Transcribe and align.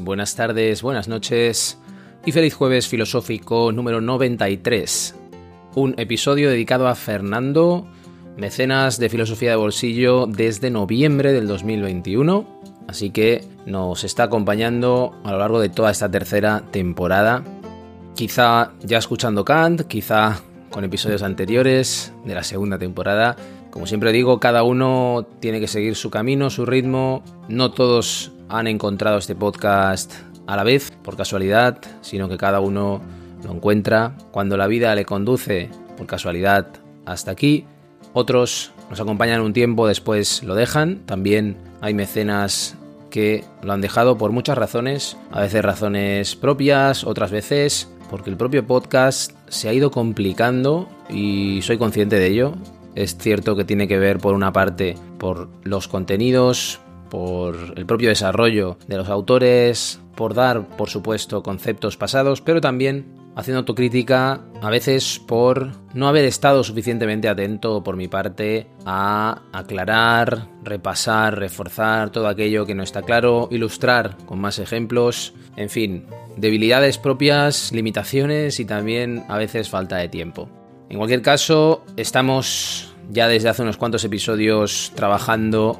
Buenas 0.00 0.36
tardes, 0.36 0.80
buenas 0.80 1.08
noches 1.08 1.76
y 2.24 2.30
feliz 2.30 2.54
jueves 2.54 2.86
filosófico 2.86 3.72
número 3.72 4.00
93. 4.00 5.16
Un 5.74 5.94
episodio 5.96 6.50
dedicado 6.50 6.86
a 6.86 6.94
Fernando, 6.94 7.88
mecenas 8.36 9.00
de 9.00 9.08
filosofía 9.08 9.50
de 9.50 9.56
bolsillo 9.56 10.26
desde 10.28 10.70
noviembre 10.70 11.32
del 11.32 11.48
2021, 11.48 12.46
así 12.86 13.10
que 13.10 13.44
nos 13.66 14.04
está 14.04 14.24
acompañando 14.24 15.16
a 15.24 15.32
lo 15.32 15.38
largo 15.38 15.58
de 15.58 15.68
toda 15.68 15.90
esta 15.90 16.08
tercera 16.08 16.62
temporada. 16.70 17.42
Quizá 18.14 18.74
ya 18.84 18.98
escuchando 18.98 19.44
Kant, 19.44 19.82
quizá 19.88 20.42
con 20.70 20.84
episodios 20.84 21.22
anteriores 21.22 22.12
de 22.24 22.36
la 22.36 22.44
segunda 22.44 22.78
temporada. 22.78 23.34
Como 23.72 23.88
siempre 23.88 24.12
digo, 24.12 24.38
cada 24.38 24.62
uno 24.62 25.26
tiene 25.40 25.58
que 25.58 25.66
seguir 25.66 25.96
su 25.96 26.08
camino, 26.08 26.50
su 26.50 26.66
ritmo. 26.66 27.24
No 27.48 27.72
todos 27.72 28.30
han 28.52 28.66
encontrado 28.66 29.18
este 29.18 29.34
podcast 29.34 30.12
a 30.46 30.56
la 30.56 30.62
vez, 30.62 30.92
por 31.02 31.16
casualidad, 31.16 31.78
sino 32.02 32.28
que 32.28 32.36
cada 32.36 32.60
uno 32.60 33.00
lo 33.42 33.52
encuentra 33.52 34.14
cuando 34.30 34.56
la 34.56 34.66
vida 34.66 34.94
le 34.94 35.06
conduce, 35.06 35.70
por 35.96 36.06
casualidad, 36.06 36.68
hasta 37.06 37.30
aquí. 37.30 37.64
Otros 38.12 38.72
nos 38.90 39.00
acompañan 39.00 39.40
un 39.40 39.54
tiempo, 39.54 39.86
después 39.86 40.42
lo 40.42 40.54
dejan. 40.54 41.00
También 41.06 41.56
hay 41.80 41.94
mecenas 41.94 42.76
que 43.10 43.44
lo 43.62 43.72
han 43.72 43.80
dejado 43.80 44.18
por 44.18 44.32
muchas 44.32 44.58
razones, 44.58 45.16
a 45.30 45.40
veces 45.40 45.64
razones 45.64 46.36
propias, 46.36 47.04
otras 47.04 47.30
veces 47.30 47.88
porque 48.10 48.28
el 48.28 48.36
propio 48.36 48.66
podcast 48.66 49.32
se 49.48 49.70
ha 49.70 49.72
ido 49.72 49.90
complicando 49.90 50.86
y 51.08 51.60
soy 51.62 51.78
consciente 51.78 52.18
de 52.18 52.26
ello. 52.26 52.54
Es 52.94 53.16
cierto 53.16 53.56
que 53.56 53.64
tiene 53.64 53.88
que 53.88 53.98
ver 53.98 54.18
por 54.18 54.34
una 54.34 54.52
parte 54.52 54.96
por 55.18 55.48
los 55.62 55.88
contenidos, 55.88 56.78
por 57.12 57.74
el 57.76 57.84
propio 57.84 58.08
desarrollo 58.08 58.78
de 58.88 58.96
los 58.96 59.10
autores, 59.10 60.00
por 60.16 60.32
dar, 60.32 60.66
por 60.78 60.88
supuesto, 60.88 61.42
conceptos 61.42 61.98
pasados, 61.98 62.40
pero 62.40 62.62
también 62.62 63.04
haciendo 63.36 63.58
autocrítica, 63.58 64.40
a 64.62 64.70
veces 64.70 65.20
por 65.26 65.72
no 65.92 66.08
haber 66.08 66.24
estado 66.24 66.64
suficientemente 66.64 67.28
atento 67.28 67.84
por 67.84 67.96
mi 67.96 68.08
parte 68.08 68.66
a 68.86 69.42
aclarar, 69.52 70.48
repasar, 70.64 71.38
reforzar 71.38 72.08
todo 72.08 72.28
aquello 72.28 72.64
que 72.64 72.74
no 72.74 72.82
está 72.82 73.02
claro, 73.02 73.46
ilustrar 73.50 74.16
con 74.24 74.40
más 74.40 74.58
ejemplos, 74.58 75.34
en 75.56 75.68
fin, 75.68 76.06
debilidades 76.38 76.96
propias, 76.96 77.72
limitaciones 77.72 78.58
y 78.58 78.64
también 78.64 79.26
a 79.28 79.36
veces 79.36 79.68
falta 79.68 79.98
de 79.98 80.08
tiempo. 80.08 80.48
En 80.88 80.96
cualquier 80.96 81.20
caso, 81.20 81.84
estamos 81.98 82.94
ya 83.10 83.28
desde 83.28 83.50
hace 83.50 83.60
unos 83.60 83.76
cuantos 83.76 84.02
episodios 84.02 84.92
trabajando, 84.94 85.78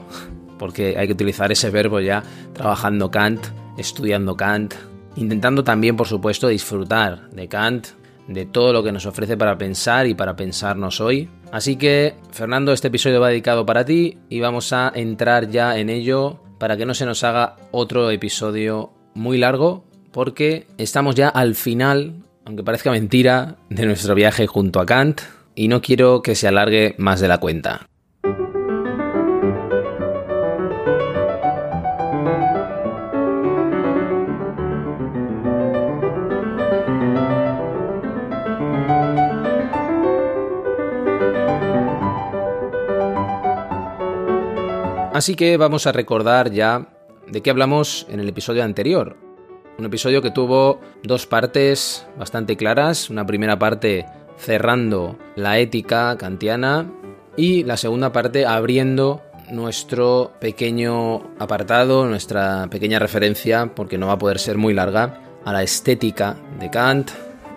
porque 0.58 0.97
hay 0.98 1.06
que 1.06 1.12
utilizar 1.12 1.50
ese 1.53 1.70
verbo 1.70 2.00
ya, 2.00 2.22
trabajando 2.52 3.11
Kant, 3.11 3.46
estudiando 3.77 4.36
Kant, 4.36 4.74
intentando 5.17 5.64
también, 5.64 5.96
por 5.96 6.07
supuesto, 6.07 6.48
disfrutar 6.48 7.30
de 7.30 7.48
Kant, 7.48 7.89
de 8.29 8.46
todo 8.46 8.73
lo 8.73 8.83
que 8.83 8.92
nos 8.92 9.07
ofrece 9.07 9.36
para 9.36 9.58
pensar 9.58 10.07
y 10.07 10.14
para 10.14 10.36
pensarnos 10.36 11.01
hoy. 11.01 11.29
Así 11.51 11.77
que, 11.77 12.14
Fernando, 12.30 12.73
este 12.73 12.89
episodio 12.89 13.20
va 13.20 13.29
dedicado 13.29 13.67
para 13.67 13.85
ti 13.85 14.18
y 14.29 14.41
vamos 14.41 14.73
a 14.73 14.92
entrar 14.95 15.51
ya 15.51 15.79
en 15.79 15.91
ello 15.91 16.41
para 16.58 16.77
que 16.77 16.86
no 16.86 16.95
se 16.95 17.07
nos 17.07 17.24
haga 17.24 17.57
otro 17.73 18.11
episodio 18.11 18.92
muy 19.14 19.39
largo, 19.39 19.85
porque 20.12 20.67
estamos 20.79 21.14
ya 21.14 21.29
al 21.29 21.55
final, 21.55 22.23
aunque 22.45 22.62
parezca 22.62 22.91
mentira, 22.91 23.57
de 23.68 23.86
nuestro 23.86 24.14
viaje 24.14 24.46
junto 24.46 24.80
a 24.80 24.86
Kant 24.86 25.20
y 25.55 25.68
no 25.68 25.83
quiero 25.83 26.23
que 26.23 26.35
se 26.35 26.48
alargue 26.48 26.95
más 26.98 27.20
de 27.20 27.29
la 27.29 27.39
cuenta. 27.39 27.86
Así 45.23 45.37
que 45.37 45.57
vamos 45.57 45.87
a 45.87 45.93
recordar 45.93 46.51
ya 46.51 46.89
de 47.29 47.43
qué 47.43 47.51
hablamos 47.51 48.09
en 48.11 48.19
el 48.19 48.29
episodio 48.29 48.65
anterior. 48.65 49.17
Un 49.79 49.85
episodio 49.85 50.21
que 50.21 50.33
tuvo 50.33 50.81
dos 51.05 51.29
partes 51.29 52.05
bastante 52.19 52.57
claras. 52.57 53.09
Una 53.09 53.25
primera 53.25 53.57
parte 53.57 54.05
cerrando 54.37 55.17
la 55.37 55.61
ética 55.61 56.19
kantiana 56.19 56.91
y 57.37 57.63
la 57.63 57.77
segunda 57.77 58.11
parte 58.11 58.47
abriendo 58.47 59.23
nuestro 59.49 60.33
pequeño 60.41 61.23
apartado, 61.39 62.05
nuestra 62.07 62.67
pequeña 62.69 62.99
referencia, 62.99 63.71
porque 63.77 63.99
no 63.99 64.09
va 64.09 64.15
a 64.15 64.19
poder 64.19 64.41
ser 64.41 64.59
muy 64.59 64.75
larga, 64.75 65.21
a 65.45 65.53
la 65.53 65.63
estética 65.63 66.35
de 66.59 66.69
Kant 66.69 67.13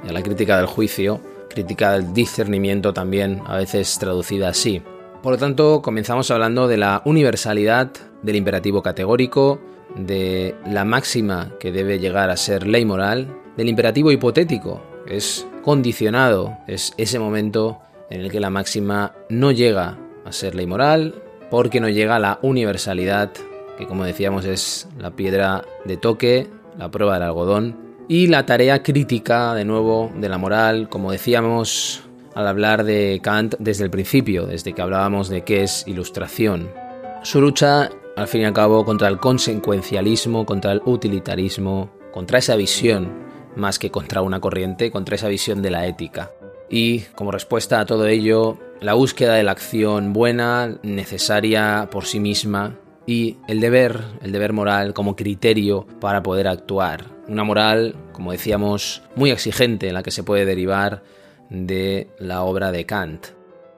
y 0.05 0.09
a 0.09 0.13
la 0.13 0.21
crítica 0.21 0.57
del 0.57 0.67
juicio, 0.67 1.19
crítica 1.49 1.93
del 1.93 2.13
discernimiento 2.13 2.93
también, 2.93 3.41
a 3.47 3.57
veces 3.57 3.97
traducida 3.97 4.49
así. 4.49 4.83
Por 5.25 5.31
lo 5.31 5.39
tanto, 5.39 5.81
comenzamos 5.81 6.29
hablando 6.29 6.67
de 6.67 6.77
la 6.77 7.01
universalidad 7.03 7.89
del 8.21 8.35
imperativo 8.35 8.83
categórico, 8.83 9.59
de 9.95 10.53
la 10.67 10.85
máxima 10.85 11.53
que 11.59 11.71
debe 11.71 11.97
llegar 11.97 12.29
a 12.29 12.37
ser 12.37 12.67
ley 12.67 12.85
moral, 12.85 13.35
del 13.57 13.67
imperativo 13.69 14.11
hipotético, 14.11 14.83
es 15.07 15.47
condicionado, 15.63 16.59
es 16.67 16.93
ese 16.97 17.17
momento 17.17 17.79
en 18.11 18.21
el 18.21 18.29
que 18.29 18.39
la 18.39 18.51
máxima 18.51 19.13
no 19.27 19.51
llega 19.51 19.97
a 20.25 20.31
ser 20.31 20.53
ley 20.53 20.67
moral, 20.67 21.15
porque 21.49 21.81
no 21.81 21.89
llega 21.89 22.17
a 22.17 22.19
la 22.19 22.37
universalidad, 22.43 23.31
que 23.79 23.87
como 23.87 24.05
decíamos 24.05 24.45
es 24.45 24.87
la 24.99 25.09
piedra 25.09 25.65
de 25.85 25.97
toque, 25.97 26.51
la 26.77 26.91
prueba 26.91 27.15
del 27.15 27.23
algodón, 27.23 27.75
y 28.07 28.27
la 28.27 28.45
tarea 28.45 28.83
crítica, 28.83 29.55
de 29.55 29.65
nuevo, 29.65 30.11
de 30.15 30.29
la 30.29 30.37
moral, 30.37 30.87
como 30.87 31.11
decíamos 31.11 32.04
al 32.35 32.47
hablar 32.47 32.83
de 32.83 33.19
Kant 33.23 33.55
desde 33.59 33.85
el 33.85 33.89
principio, 33.89 34.45
desde 34.45 34.73
que 34.73 34.81
hablábamos 34.81 35.29
de 35.29 35.43
qué 35.43 35.63
es 35.63 35.87
ilustración. 35.87 36.69
Su 37.23 37.41
lucha, 37.41 37.89
al 38.15 38.27
fin 38.27 38.41
y 38.41 38.45
al 38.45 38.53
cabo, 38.53 38.85
contra 38.85 39.07
el 39.07 39.17
consecuencialismo, 39.17 40.45
contra 40.45 40.73
el 40.73 40.81
utilitarismo, 40.85 41.89
contra 42.11 42.39
esa 42.39 42.55
visión, 42.55 43.11
más 43.55 43.79
que 43.79 43.89
contra 43.89 44.21
una 44.21 44.41
corriente, 44.41 44.91
contra 44.91 45.15
esa 45.15 45.29
visión 45.29 45.61
de 45.61 45.71
la 45.71 45.87
ética. 45.87 46.31
Y 46.69 47.01
como 47.15 47.31
respuesta 47.31 47.79
a 47.79 47.85
todo 47.85 48.05
ello, 48.05 48.57
la 48.81 48.93
búsqueda 48.93 49.35
de 49.35 49.43
la 49.43 49.51
acción 49.51 50.11
buena, 50.11 50.77
necesaria 50.83 51.87
por 51.89 52.05
sí 52.05 52.19
misma, 52.19 52.77
y 53.07 53.37
el 53.47 53.61
deber, 53.61 54.01
el 54.21 54.31
deber 54.31 54.51
moral 54.51 54.93
como 54.93 55.15
criterio 55.15 55.87
para 56.01 56.21
poder 56.21 56.47
actuar. 56.47 57.05
Una 57.27 57.43
moral, 57.43 57.95
como 58.11 58.31
decíamos, 58.31 59.03
muy 59.15 59.31
exigente 59.31 59.87
en 59.87 59.93
la 59.93 60.03
que 60.03 60.11
se 60.11 60.23
puede 60.23 60.45
derivar 60.45 61.03
de 61.49 62.07
la 62.19 62.43
obra 62.43 62.71
de 62.71 62.85
Kant. 62.85 63.27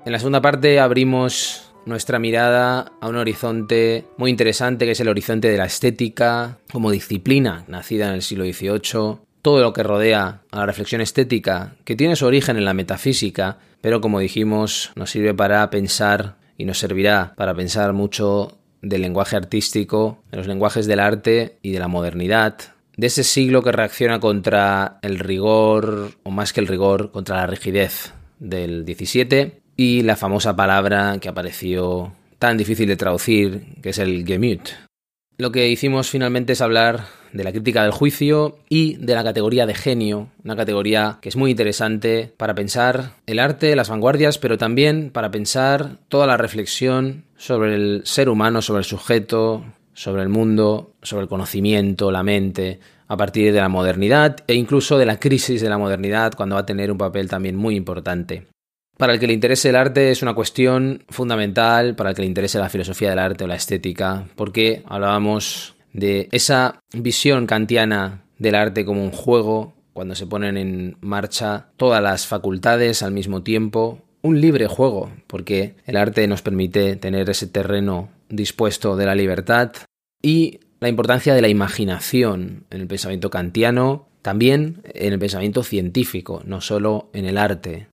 En 0.06 0.12
la 0.12 0.20
segunda 0.20 0.42
parte 0.42 0.80
abrimos 0.80 1.74
nuestra 1.86 2.20
mirada 2.20 2.92
a 3.00 3.08
un 3.08 3.16
horizonte 3.16 4.06
muy 4.18 4.30
interesante 4.30 4.86
que 4.86 4.92
es 4.92 5.00
el 5.00 5.10
horizonte 5.10 5.50
de 5.50 5.58
la 5.58 5.66
estética 5.66 6.58
como 6.72 6.92
disciplina 6.92 7.64
nacida 7.68 8.08
en 8.08 8.14
el 8.14 8.22
siglo 8.22 8.44
XVIII, 8.46 9.20
todo 9.42 9.62
lo 9.62 9.74
que 9.74 9.84
rodea 9.84 10.42
a 10.52 10.58
la 10.58 10.66
reflexión 10.66 11.02
estética, 11.02 11.76
que 11.86 11.96
tiene 11.96 12.16
su 12.16 12.26
origen 12.26 12.58
en 12.58 12.66
la 12.66 12.74
metafísica, 12.74 13.60
pero 13.82 14.02
como 14.02 14.20
dijimos 14.20 14.92
nos 14.96 15.12
sirve 15.12 15.34
para 15.34 15.70
pensar 15.70 16.36
y 16.58 16.66
nos 16.66 16.80
servirá 16.80 17.34
para 17.38 17.56
pensar 17.56 17.94
mucho 17.94 18.58
del 18.82 19.02
lenguaje 19.02 19.36
artístico, 19.36 20.24
de 20.32 20.38
los 20.38 20.48
lenguajes 20.48 20.88
del 20.88 21.00
arte 21.00 21.58
y 21.62 21.72
de 21.72 21.80
la 21.80 21.88
modernidad, 21.88 22.56
de 22.98 23.08
ese 23.08 23.24
siglo 23.24 23.62
que 23.62 23.72
reacciona 23.72 24.20
contra 24.20 25.00
el 25.02 25.20
rigor, 25.20 26.12
o 26.24 26.32
más 26.32 26.52
que 26.52 26.60
el 26.60 26.68
rigor, 26.68 27.12
contra 27.12 27.38
la 27.38 27.48
rigidez 27.48 28.14
del 28.40 28.86
17 28.86 29.62
y 29.76 30.02
la 30.02 30.16
famosa 30.16 30.56
palabra 30.56 31.18
que 31.22 31.30
apareció 31.30 32.14
tan 32.40 32.58
difícil 32.58 32.88
de 32.88 32.98
traducir, 32.98 33.76
que 33.82 33.90
es 33.90 34.00
el 34.00 34.26
Gemüt. 34.26 34.70
Lo 35.38 35.52
que 35.52 35.70
hicimos 35.70 36.10
finalmente 36.10 36.54
es 36.54 36.62
hablar 36.62 37.06
de 37.32 37.44
la 37.44 37.52
crítica 37.52 37.84
del 37.84 37.92
juicio 37.92 38.58
y 38.70 38.96
de 38.96 39.14
la 39.14 39.24
categoría 39.24 39.68
de 39.68 39.76
genio, 39.76 40.30
una 40.44 40.56
categoría 40.56 41.20
que 41.22 41.30
es 41.30 41.36
muy 41.36 41.52
interesante 41.52 42.34
para 42.38 42.56
pensar 42.56 43.12
el 43.28 43.38
arte, 43.38 43.76
las 43.76 43.90
vanguardias, 43.90 44.40
pero 44.40 44.58
también 44.58 45.12
para 45.12 45.30
pensar 45.30 45.98
toda 46.08 46.26
la 46.26 46.38
reflexión 46.38 47.26
sobre 47.36 47.76
el 47.76 48.02
ser 48.06 48.30
humano, 48.30 48.64
sobre 48.64 48.80
el 48.80 48.86
sujeto, 48.86 49.64
sobre 49.98 50.22
el 50.22 50.30
mundo, 50.30 50.94
sobre 51.02 51.24
el 51.24 51.28
conocimiento, 51.28 52.12
la 52.12 52.22
mente, 52.22 52.80
a 53.08 53.18
partir 53.18 53.52
de 53.52 53.60
la 53.60 53.68
modernidad 53.68 54.38
e 54.46 54.54
incluso 54.54 55.00
de 55.00 55.08
la 55.08 55.20
crisis 55.20 55.60
de 55.60 55.70
la 55.70 55.80
modernidad, 55.80 56.34
cuando 56.36 56.54
va 56.54 56.62
a 56.62 56.66
tener 56.68 56.92
un 56.92 57.00
papel 57.00 57.28
también 57.28 57.56
muy 57.56 57.76
importante. 57.76 58.46
Para 58.96 59.14
el 59.14 59.20
que 59.20 59.26
le 59.26 59.34
interese 59.34 59.70
el 59.70 59.76
arte 59.76 60.12
es 60.12 60.22
una 60.22 60.36
cuestión 60.36 61.04
fundamental, 61.10 61.96
para 61.96 62.12
el 62.12 62.16
que 62.16 62.22
le 62.22 62.28
interese 62.28 62.60
la 62.60 62.70
filosofía 62.70 63.10
del 63.10 63.18
arte 63.18 63.44
o 63.44 63.48
la 63.48 63.56
estética, 63.56 64.28
porque 64.36 64.84
hablábamos 64.86 65.76
de 65.94 66.30
esa 66.32 66.80
visión 66.94 67.48
kantiana 67.48 68.24
del 68.38 68.54
arte 68.54 68.86
como 68.86 69.04
un 69.04 69.12
juego, 69.12 69.74
cuando 69.94 70.14
se 70.14 70.28
ponen 70.28 70.58
en 70.58 70.98
marcha 71.02 71.70
todas 71.76 72.04
las 72.04 72.28
facultades 72.28 73.02
al 73.02 73.14
mismo 73.14 73.42
tiempo, 73.42 74.04
un 74.22 74.42
libre 74.42 74.68
juego, 74.68 75.12
porque 75.28 75.76
el 75.86 75.98
arte 75.98 76.28
nos 76.28 76.42
permite 76.42 76.96
tener 76.96 77.30
ese 77.30 77.48
terreno 77.48 78.10
dispuesto 78.30 78.96
de 78.96 79.06
la 79.06 79.16
libertad 79.16 79.72
y 80.22 80.60
la 80.80 80.90
importancia 80.90 81.34
de 81.34 81.42
la 81.42 81.48
imaginación 81.48 82.66
en 82.70 82.82
el 82.82 82.88
pensamiento 82.88 83.30
kantiano, 83.30 84.08
también 84.22 84.82
en 84.94 85.14
el 85.14 85.20
pensamiento 85.20 85.64
científico, 85.64 86.42
no 86.46 86.62
solo 86.62 87.10
en 87.14 87.26
el 87.26 87.38
arte 87.38 87.88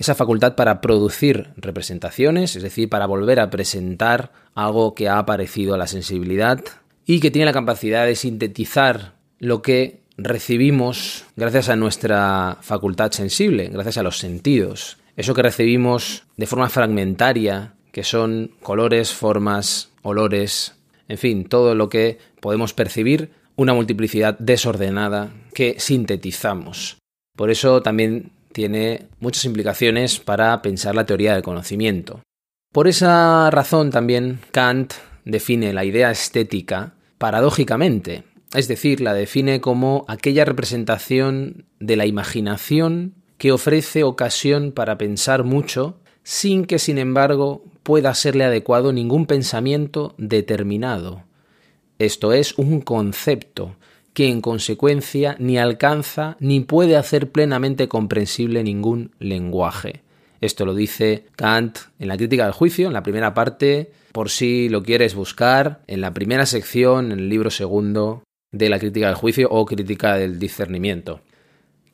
esa 0.00 0.14
facultad 0.14 0.54
para 0.56 0.80
producir 0.80 1.50
representaciones, 1.56 2.56
es 2.56 2.62
decir, 2.62 2.88
para 2.88 3.04
volver 3.04 3.38
a 3.38 3.50
presentar 3.50 4.32
algo 4.54 4.94
que 4.94 5.10
ha 5.10 5.18
aparecido 5.18 5.74
a 5.74 5.78
la 5.78 5.86
sensibilidad 5.86 6.64
y 7.04 7.20
que 7.20 7.30
tiene 7.30 7.44
la 7.44 7.52
capacidad 7.52 8.06
de 8.06 8.16
sintetizar 8.16 9.12
lo 9.38 9.60
que 9.60 10.00
recibimos 10.16 11.26
gracias 11.36 11.68
a 11.68 11.76
nuestra 11.76 12.56
facultad 12.62 13.12
sensible, 13.12 13.68
gracias 13.68 13.98
a 13.98 14.02
los 14.02 14.18
sentidos. 14.18 14.96
Eso 15.16 15.34
que 15.34 15.42
recibimos 15.42 16.24
de 16.36 16.46
forma 16.46 16.68
fragmentaria, 16.68 17.74
que 17.92 18.04
son 18.04 18.52
colores, 18.62 19.12
formas, 19.12 19.90
olores, 20.02 20.76
en 21.08 21.18
fin, 21.18 21.44
todo 21.44 21.74
lo 21.74 21.88
que 21.88 22.18
podemos 22.40 22.72
percibir, 22.72 23.32
una 23.56 23.74
multiplicidad 23.74 24.38
desordenada 24.38 25.32
que 25.52 25.76
sintetizamos. 25.78 26.98
Por 27.36 27.50
eso 27.50 27.82
también 27.82 28.32
tiene 28.52 29.06
muchas 29.18 29.44
implicaciones 29.44 30.18
para 30.18 30.62
pensar 30.62 30.94
la 30.94 31.06
teoría 31.06 31.34
del 31.34 31.42
conocimiento. 31.42 32.22
Por 32.72 32.88
esa 32.88 33.50
razón 33.50 33.90
también 33.90 34.40
Kant 34.52 34.94
define 35.24 35.72
la 35.72 35.84
idea 35.84 36.10
estética 36.10 36.94
paradójicamente, 37.18 38.24
es 38.54 38.68
decir, 38.68 39.00
la 39.00 39.14
define 39.14 39.60
como 39.60 40.04
aquella 40.08 40.44
representación 40.44 41.66
de 41.78 41.96
la 41.96 42.06
imaginación 42.06 43.14
que 43.40 43.52
ofrece 43.52 44.04
ocasión 44.04 44.70
para 44.70 44.98
pensar 44.98 45.44
mucho 45.44 45.98
sin 46.22 46.66
que, 46.66 46.78
sin 46.78 46.98
embargo, 46.98 47.64
pueda 47.82 48.14
serle 48.14 48.44
adecuado 48.44 48.92
ningún 48.92 49.24
pensamiento 49.24 50.14
determinado. 50.18 51.24
Esto 51.98 52.34
es 52.34 52.58
un 52.58 52.82
concepto, 52.82 53.76
que 54.12 54.28
en 54.28 54.42
consecuencia 54.42 55.36
ni 55.38 55.56
alcanza 55.56 56.36
ni 56.38 56.60
puede 56.60 56.98
hacer 56.98 57.30
plenamente 57.30 57.88
comprensible 57.88 58.62
ningún 58.62 59.12
lenguaje. 59.18 60.02
Esto 60.42 60.66
lo 60.66 60.74
dice 60.74 61.24
Kant 61.34 61.78
en 61.98 62.08
la 62.08 62.18
crítica 62.18 62.44
del 62.44 62.52
juicio, 62.52 62.88
en 62.88 62.92
la 62.92 63.02
primera 63.02 63.32
parte, 63.32 63.90
por 64.12 64.28
si 64.28 64.68
lo 64.68 64.82
quieres 64.82 65.14
buscar, 65.14 65.80
en 65.86 66.02
la 66.02 66.12
primera 66.12 66.44
sección, 66.44 67.10
en 67.10 67.20
el 67.20 67.30
libro 67.30 67.48
segundo 67.48 68.22
de 68.52 68.68
la 68.68 68.78
crítica 68.78 69.06
del 69.06 69.16
juicio 69.16 69.48
o 69.50 69.64
crítica 69.64 70.16
del 70.16 70.38
discernimiento. 70.38 71.22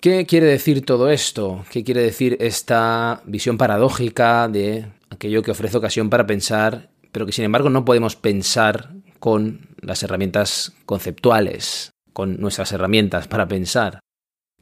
¿Qué 0.00 0.26
quiere 0.26 0.46
decir 0.46 0.84
todo 0.84 1.10
esto? 1.10 1.64
¿Qué 1.70 1.82
quiere 1.82 2.02
decir 2.02 2.36
esta 2.40 3.22
visión 3.24 3.56
paradójica 3.56 4.46
de 4.48 4.86
aquello 5.10 5.42
que 5.42 5.50
ofrece 5.50 5.76
ocasión 5.76 6.10
para 6.10 6.26
pensar, 6.26 6.90
pero 7.12 7.26
que 7.26 7.32
sin 7.32 7.44
embargo 7.44 7.70
no 7.70 7.84
podemos 7.84 8.14
pensar 8.14 8.92
con 9.18 9.68
las 9.80 10.02
herramientas 10.02 10.74
conceptuales, 10.84 11.92
con 12.12 12.40
nuestras 12.40 12.72
herramientas 12.72 13.26
para 13.26 13.48
pensar. 13.48 14.00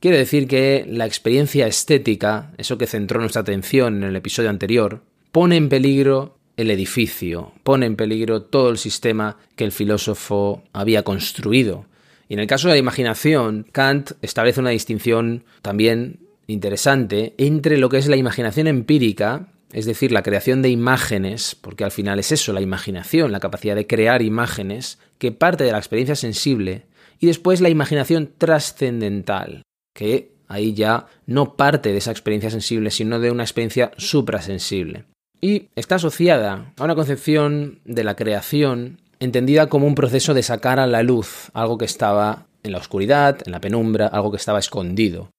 Quiere 0.00 0.18
decir 0.18 0.46
que 0.46 0.84
la 0.88 1.06
experiencia 1.06 1.66
estética, 1.66 2.52
eso 2.58 2.78
que 2.78 2.86
centró 2.86 3.20
nuestra 3.20 3.42
atención 3.42 3.96
en 3.96 4.04
el 4.04 4.16
episodio 4.16 4.50
anterior, 4.50 5.02
pone 5.32 5.56
en 5.56 5.68
peligro 5.68 6.38
el 6.56 6.70
edificio, 6.70 7.52
pone 7.62 7.86
en 7.86 7.96
peligro 7.96 8.42
todo 8.42 8.70
el 8.70 8.78
sistema 8.78 9.38
que 9.56 9.64
el 9.64 9.72
filósofo 9.72 10.62
había 10.72 11.02
construido. 11.02 11.86
Y 12.28 12.34
en 12.34 12.40
el 12.40 12.46
caso 12.46 12.68
de 12.68 12.74
la 12.74 12.78
imaginación, 12.78 13.66
Kant 13.70 14.12
establece 14.22 14.60
una 14.60 14.70
distinción 14.70 15.44
también 15.62 16.20
interesante 16.46 17.34
entre 17.38 17.78
lo 17.78 17.88
que 17.88 17.98
es 17.98 18.08
la 18.08 18.16
imaginación 18.16 18.66
empírica, 18.66 19.48
es 19.72 19.86
decir, 19.86 20.12
la 20.12 20.22
creación 20.22 20.62
de 20.62 20.70
imágenes, 20.70 21.56
porque 21.60 21.84
al 21.84 21.90
final 21.90 22.18
es 22.18 22.32
eso, 22.32 22.52
la 22.52 22.60
imaginación, 22.60 23.32
la 23.32 23.40
capacidad 23.40 23.74
de 23.74 23.86
crear 23.86 24.22
imágenes, 24.22 24.98
que 25.18 25.32
parte 25.32 25.64
de 25.64 25.72
la 25.72 25.78
experiencia 25.78 26.14
sensible, 26.14 26.86
y 27.18 27.26
después 27.26 27.60
la 27.60 27.70
imaginación 27.70 28.30
trascendental, 28.38 29.62
que 29.94 30.32
ahí 30.48 30.74
ya 30.74 31.06
no 31.26 31.56
parte 31.56 31.90
de 31.90 31.98
esa 31.98 32.10
experiencia 32.10 32.50
sensible, 32.50 32.90
sino 32.90 33.18
de 33.18 33.30
una 33.30 33.42
experiencia 33.42 33.92
suprasensible. 33.96 35.04
Y 35.40 35.68
está 35.74 35.96
asociada 35.96 36.72
a 36.76 36.84
una 36.84 36.94
concepción 36.94 37.80
de 37.84 38.04
la 38.04 38.16
creación 38.16 39.00
entendida 39.20 39.68
como 39.68 39.86
un 39.86 39.94
proceso 39.94 40.34
de 40.34 40.42
sacar 40.42 40.80
a 40.80 40.86
la 40.86 41.02
luz 41.02 41.50
algo 41.54 41.78
que 41.78 41.84
estaba 41.84 42.46
en 42.62 42.72
la 42.72 42.78
oscuridad, 42.78 43.38
en 43.44 43.52
la 43.52 43.60
penumbra, 43.60 44.06
algo 44.06 44.30
que 44.30 44.38
estaba 44.38 44.58
escondido. 44.58 45.30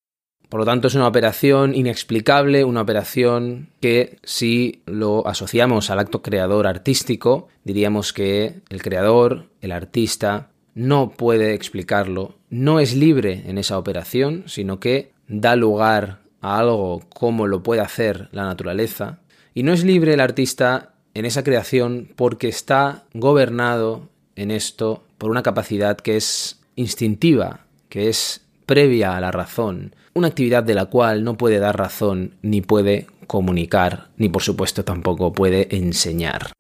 Por 0.50 0.60
lo 0.60 0.66
tanto, 0.66 0.88
es 0.88 0.96
una 0.96 1.08
operación 1.08 1.76
inexplicable, 1.76 2.64
una 2.64 2.82
operación 2.82 3.70
que 3.82 4.20
si 4.24 4.84
lo 4.86 5.28
asociamos 5.28 5.90
al 5.90 6.00
acto 6.00 6.22
creador 6.22 6.68
artístico, 6.68 7.48
diríamos 7.64 8.14
que 8.14 8.62
el 8.70 8.82
creador, 8.82 9.50
el 9.62 9.72
artista, 9.72 10.50
no 10.76 11.10
puede 11.10 11.54
explicarlo, 11.54 12.36
no 12.50 12.80
es 12.80 12.96
libre 12.96 13.44
en 13.48 13.58
esa 13.58 13.78
operación, 13.78 14.44
sino 14.46 14.80
que 14.80 15.14
da 15.28 15.56
lugar 15.56 16.20
a 16.42 16.60
algo 16.60 17.02
como 17.10 17.48
lo 17.48 17.64
puede 17.64 17.82
hacer 17.82 18.30
la 18.32 18.44
naturaleza, 18.44 19.20
y 19.54 19.64
no 19.64 19.74
es 19.74 19.84
libre 19.84 20.14
el 20.14 20.20
artista 20.20 20.95
en 21.16 21.26
esa 21.26 21.44
creación 21.44 22.10
porque 22.16 22.48
está 22.48 23.06
gobernado 23.14 24.10
en 24.36 24.52
esto 24.52 25.04
por 25.18 25.32
una 25.32 25.42
capacidad 25.42 25.98
que 25.98 26.18
es 26.18 26.60
instintiva, 26.76 27.62
que 27.90 28.10
es 28.10 28.42
previa 28.66 29.16
a 29.16 29.22
la 29.22 29.32
razón, 29.32 29.96
una 30.14 30.28
actividad 30.28 30.64
de 30.64 30.76
la 30.76 30.86
cual 30.86 31.24
no 31.24 31.38
puede 31.38 31.60
dar 31.60 31.78
razón 31.78 32.36
ni 32.42 32.62
puede 32.62 33.08
comunicar, 33.28 34.10
ni 34.18 34.30
por 34.30 34.44
supuesto 34.44 34.84
tampoco 34.84 35.34
puede 35.34 35.76
enseñar. 35.76 36.52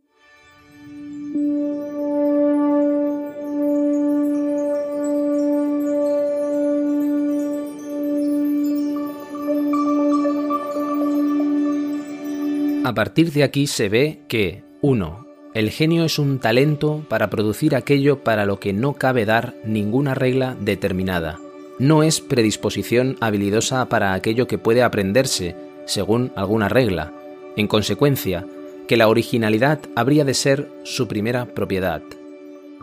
A 12.85 12.93
partir 12.93 13.31
de 13.31 13.41
aquí 13.41 13.65
se 13.65 13.89
ve 13.89 14.19
que 14.27 14.61
1. 14.81 15.25
El 15.55 15.71
genio 15.71 16.05
es 16.05 16.19
un 16.19 16.37
talento 16.37 17.03
para 17.09 17.31
producir 17.31 17.75
aquello 17.75 18.23
para 18.23 18.45
lo 18.45 18.59
que 18.59 18.73
no 18.73 18.93
cabe 18.93 19.25
dar 19.25 19.55
ninguna 19.65 20.13
regla 20.13 20.55
determinada. 20.61 21.39
No 21.79 22.03
es 22.03 22.21
predisposición 22.21 23.17
habilidosa 23.21 23.89
para 23.89 24.13
aquello 24.13 24.45
que 24.45 24.59
puede 24.59 24.83
aprenderse 24.83 25.55
según 25.87 26.31
alguna 26.35 26.69
regla. 26.69 27.11
En 27.57 27.65
consecuencia, 27.65 28.45
que 28.87 28.97
la 28.97 29.07
originalidad 29.07 29.79
habría 29.95 30.23
de 30.23 30.35
ser 30.35 30.69
su 30.83 31.07
primera 31.07 31.47
propiedad. 31.55 32.03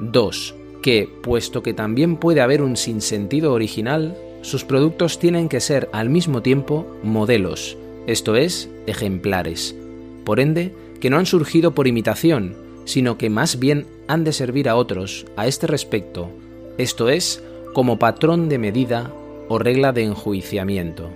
2. 0.01 0.55
Que, 0.83 1.09
puesto 1.23 1.63
que 1.63 1.75
también 1.75 2.17
puede 2.17 2.41
haber 2.41 2.63
un 2.63 2.77
sinsentido 2.77 3.53
original, 3.53 4.17
sus 4.41 4.65
productos 4.65 5.21
tienen 5.21 5.49
que 5.49 5.61
ser 5.61 5.89
al 5.93 6.11
mismo 6.11 6.43
tiempo 6.43 6.89
modelos, 7.05 7.79
esto 8.09 8.35
es, 8.35 8.69
ejemplares 8.89 9.77
por 10.25 10.41
ende, 10.41 10.73
que 11.01 11.11
no 11.11 11.19
han 11.19 11.27
surgido 11.27 11.75
por 11.75 11.87
imitación, 11.87 12.55
sino 12.85 13.19
que 13.19 13.31
más 13.31 13.59
bien 13.59 13.87
han 14.09 14.25
de 14.25 14.33
servir 14.33 14.69
a 14.69 14.77
otros 14.77 15.27
a 15.37 15.47
este 15.47 15.67
respecto, 15.67 16.31
esto 16.79 17.09
es, 17.09 17.43
como 17.75 17.99
patrón 17.99 18.49
de 18.49 18.59
medida 18.59 19.13
o 19.49 19.59
regla 19.59 19.93
de 19.93 20.05
enjuiciamiento. 20.05 21.11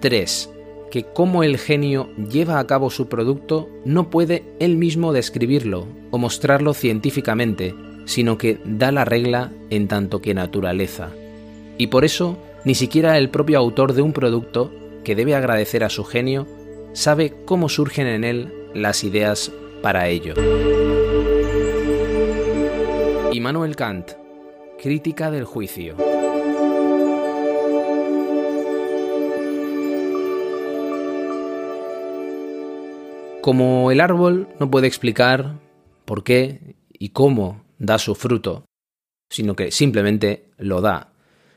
3. 0.00 0.50
Que 0.90 1.04
como 1.04 1.42
el 1.42 1.58
genio 1.58 2.08
lleva 2.30 2.58
a 2.58 2.66
cabo 2.66 2.90
su 2.90 3.08
producto, 3.08 3.68
no 3.84 4.10
puede 4.10 4.44
él 4.60 4.76
mismo 4.76 5.12
describirlo 5.12 5.86
o 6.10 6.18
mostrarlo 6.18 6.74
científicamente, 6.74 7.74
sino 8.04 8.36
que 8.38 8.58
da 8.64 8.92
la 8.92 9.04
regla 9.04 9.50
en 9.70 9.88
tanto 9.88 10.20
que 10.20 10.34
naturaleza. 10.34 11.10
Y 11.78 11.88
por 11.88 12.04
eso, 12.04 12.36
ni 12.64 12.74
siquiera 12.74 13.18
el 13.18 13.30
propio 13.30 13.58
autor 13.58 13.94
de 13.94 14.02
un 14.02 14.12
producto, 14.12 14.70
que 15.02 15.14
debe 15.14 15.34
agradecer 15.34 15.84
a 15.84 15.90
su 15.90 16.04
genio, 16.04 16.46
sabe 16.94 17.34
cómo 17.44 17.68
surgen 17.68 18.06
en 18.06 18.24
él 18.24 18.52
las 18.72 19.04
ideas 19.04 19.52
para 19.82 20.08
ello. 20.08 20.34
Immanuel 23.32 23.76
Kant, 23.76 24.12
Crítica 24.80 25.30
del 25.30 25.44
juicio. 25.44 25.96
Como 33.40 33.90
el 33.90 34.00
árbol 34.00 34.48
no 34.58 34.70
puede 34.70 34.86
explicar 34.86 35.58
por 36.04 36.24
qué 36.24 36.76
y 36.92 37.10
cómo 37.10 37.64
da 37.78 37.98
su 37.98 38.14
fruto, 38.14 38.64
sino 39.30 39.56
que 39.56 39.70
simplemente 39.70 40.50
lo 40.56 40.80
da, 40.80 41.12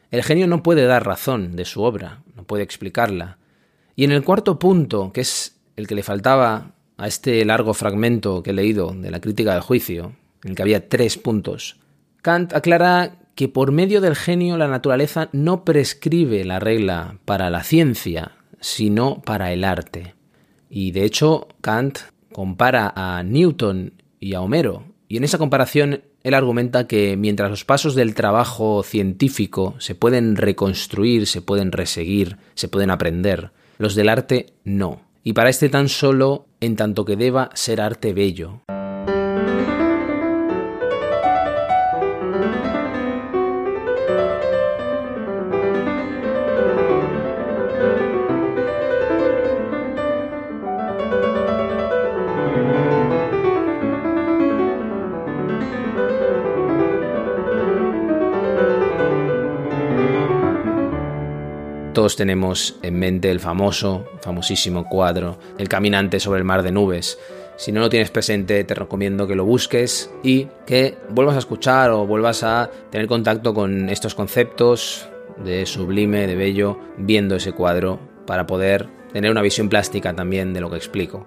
el 0.09 0.23
genio 0.23 0.47
no 0.47 0.63
puede 0.63 0.85
dar 0.85 1.05
razón 1.05 1.55
de 1.55 1.65
su 1.65 1.83
obra, 1.83 2.23
no 2.35 2.43
puede 2.43 2.63
explicarla. 2.63 3.37
Y 3.97 4.03
en 4.03 4.11
el 4.11 4.23
cuarto 4.23 4.59
punto, 4.59 5.11
que 5.11 5.21
es 5.21 5.57
el 5.75 5.87
que 5.87 5.95
le 5.95 6.03
faltaba 6.03 6.75
a 6.97 7.07
este 7.07 7.43
largo 7.43 7.73
fragmento 7.73 8.43
que 8.43 8.51
he 8.51 8.53
leído 8.53 8.91
de 8.91 9.09
la 9.09 9.19
crítica 9.19 9.53
del 9.53 9.61
juicio, 9.61 10.13
en 10.43 10.51
el 10.51 10.55
que 10.55 10.61
había 10.61 10.87
tres 10.87 11.17
puntos, 11.17 11.79
Kant 12.21 12.53
aclara 12.53 13.17
que 13.33 13.47
por 13.47 13.71
medio 13.71 13.99
del 13.99 14.15
genio 14.15 14.55
la 14.55 14.67
naturaleza 14.67 15.29
no 15.31 15.65
prescribe 15.65 16.45
la 16.45 16.59
regla 16.59 17.17
para 17.25 17.49
la 17.49 17.63
ciencia, 17.63 18.33
sino 18.59 19.21
para 19.21 19.51
el 19.51 19.63
arte. 19.63 20.13
Y 20.69 20.91
de 20.91 21.03
hecho, 21.03 21.47
Kant 21.61 21.97
compara 22.31 22.93
a 22.95 23.23
Newton 23.23 23.93
y 24.19 24.35
a 24.35 24.41
Homero, 24.41 24.83
y 25.07 25.17
en 25.17 25.23
esa 25.23 25.39
comparación 25.39 26.03
él 26.21 26.33
argumenta 26.35 26.85
que 26.85 27.17
mientras 27.17 27.49
los 27.49 27.65
pasos 27.65 27.95
del 27.95 28.13
trabajo 28.13 28.83
científico 28.83 29.73
se 29.79 29.95
pueden 29.95 30.35
reconstruir, 30.35 31.25
se 31.25 31.41
pueden 31.41 31.71
reseguir, 31.71 32.37
se 32.53 32.67
pueden 32.67 32.91
aprender, 32.91 33.51
los 33.77 33.95
del 33.95 34.09
arte 34.09 34.47
no. 34.63 35.01
Y 35.23 35.33
para 35.33 35.49
este 35.49 35.69
tan 35.69 35.89
solo 35.89 36.45
en 36.61 36.75
tanto 36.75 37.05
que 37.05 37.15
deba 37.15 37.49
ser 37.53 37.81
arte 37.81 38.13
bello. 38.13 38.61
Todos 61.97 62.15
tenemos 62.15 62.77
en 62.83 62.99
mente 62.99 63.31
el 63.31 63.39
famoso, 63.39 64.05
famosísimo 64.21 64.87
cuadro 64.87 65.39
El 65.57 65.67
caminante 65.67 66.19
sobre 66.19 66.37
el 66.37 66.45
mar 66.45 66.61
de 66.61 66.71
nubes. 66.71 67.17
Si 67.55 67.71
no 67.71 67.79
lo 67.79 67.89
tienes 67.89 68.11
presente, 68.11 68.63
te 68.63 68.75
recomiendo 68.75 69.25
que 69.25 69.33
lo 69.33 69.45
busques 69.45 70.11
y 70.21 70.47
que 70.67 70.95
vuelvas 71.09 71.37
a 71.37 71.39
escuchar 71.39 71.89
o 71.89 72.05
vuelvas 72.05 72.43
a 72.43 72.69
tener 72.91 73.07
contacto 73.07 73.55
con 73.55 73.89
estos 73.89 74.13
conceptos 74.13 75.09
de 75.43 75.65
sublime, 75.65 76.27
de 76.27 76.35
bello, 76.35 76.77
viendo 76.99 77.35
ese 77.35 77.53
cuadro 77.53 77.99
para 78.27 78.45
poder 78.45 78.87
tener 79.11 79.31
una 79.31 79.41
visión 79.41 79.67
plástica 79.67 80.15
también 80.15 80.53
de 80.53 80.61
lo 80.61 80.69
que 80.69 80.77
explico. 80.77 81.25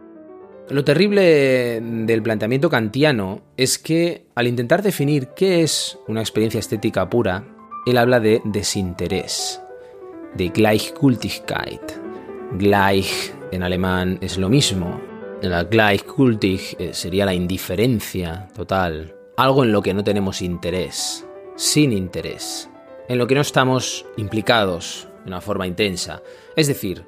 Lo 0.68 0.84
terrible 0.84 1.80
del 1.80 2.22
planteamiento 2.22 2.70
kantiano 2.70 3.42
es 3.56 3.76
que 3.76 4.26
al 4.36 4.46
intentar 4.46 4.82
definir 4.82 5.30
qué 5.34 5.62
es 5.64 5.98
una 6.06 6.20
experiencia 6.20 6.60
estética 6.60 7.10
pura, 7.10 7.44
él 7.86 7.98
habla 7.98 8.20
de 8.20 8.40
desinterés 8.44 9.60
de 10.34 10.48
Gleichgültigkeit. 10.48 12.00
Gleich 12.52 13.32
en 13.52 13.62
alemán 13.62 14.18
es 14.20 14.38
lo 14.38 14.48
mismo. 14.48 15.00
La 15.42 15.64
Gleichgültig 15.64 16.76
eh, 16.78 16.94
sería 16.94 17.24
la 17.24 17.34
indiferencia 17.34 18.48
total. 18.54 19.14
Algo 19.36 19.64
en 19.64 19.72
lo 19.72 19.82
que 19.82 19.94
no 19.94 20.04
tenemos 20.04 20.42
interés. 20.42 21.26
Sin 21.56 21.92
interés. 21.92 22.68
En 23.08 23.18
lo 23.18 23.26
que 23.26 23.34
no 23.34 23.40
estamos 23.40 24.06
implicados 24.16 25.08
de 25.24 25.28
una 25.28 25.40
forma 25.40 25.66
intensa. 25.66 26.22
Es 26.56 26.66
decir, 26.66 27.06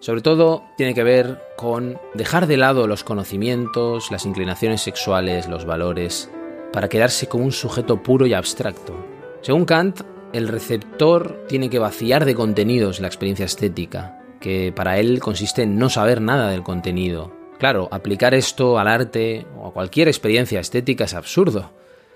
sobre 0.00 0.22
todo 0.22 0.64
tiene 0.76 0.94
que 0.94 1.04
ver 1.04 1.42
con 1.56 1.98
dejar 2.14 2.46
de 2.46 2.56
lado 2.56 2.86
los 2.86 3.04
conocimientos, 3.04 4.10
las 4.10 4.24
inclinaciones 4.24 4.80
sexuales, 4.80 5.48
los 5.48 5.66
valores, 5.66 6.30
para 6.72 6.88
quedarse 6.88 7.26
como 7.26 7.44
un 7.44 7.52
sujeto 7.52 8.02
puro 8.02 8.26
y 8.26 8.32
abstracto. 8.32 8.94
Según 9.42 9.64
Kant, 9.64 10.02
el 10.32 10.48
receptor 10.48 11.44
tiene 11.48 11.70
que 11.70 11.78
vaciar 11.78 12.24
de 12.24 12.34
contenidos 12.34 13.00
la 13.00 13.06
experiencia 13.08 13.44
estética, 13.44 14.18
que 14.40 14.72
para 14.74 14.98
él 14.98 15.20
consiste 15.20 15.62
en 15.62 15.78
no 15.78 15.90
saber 15.90 16.20
nada 16.20 16.50
del 16.50 16.62
contenido. 16.62 17.32
Claro, 17.58 17.88
aplicar 17.90 18.34
esto 18.34 18.78
al 18.78 18.88
arte 18.88 19.46
o 19.58 19.68
a 19.68 19.72
cualquier 19.72 20.08
experiencia 20.08 20.60
estética 20.60 21.04
es 21.04 21.14
absurdo. 21.14 21.72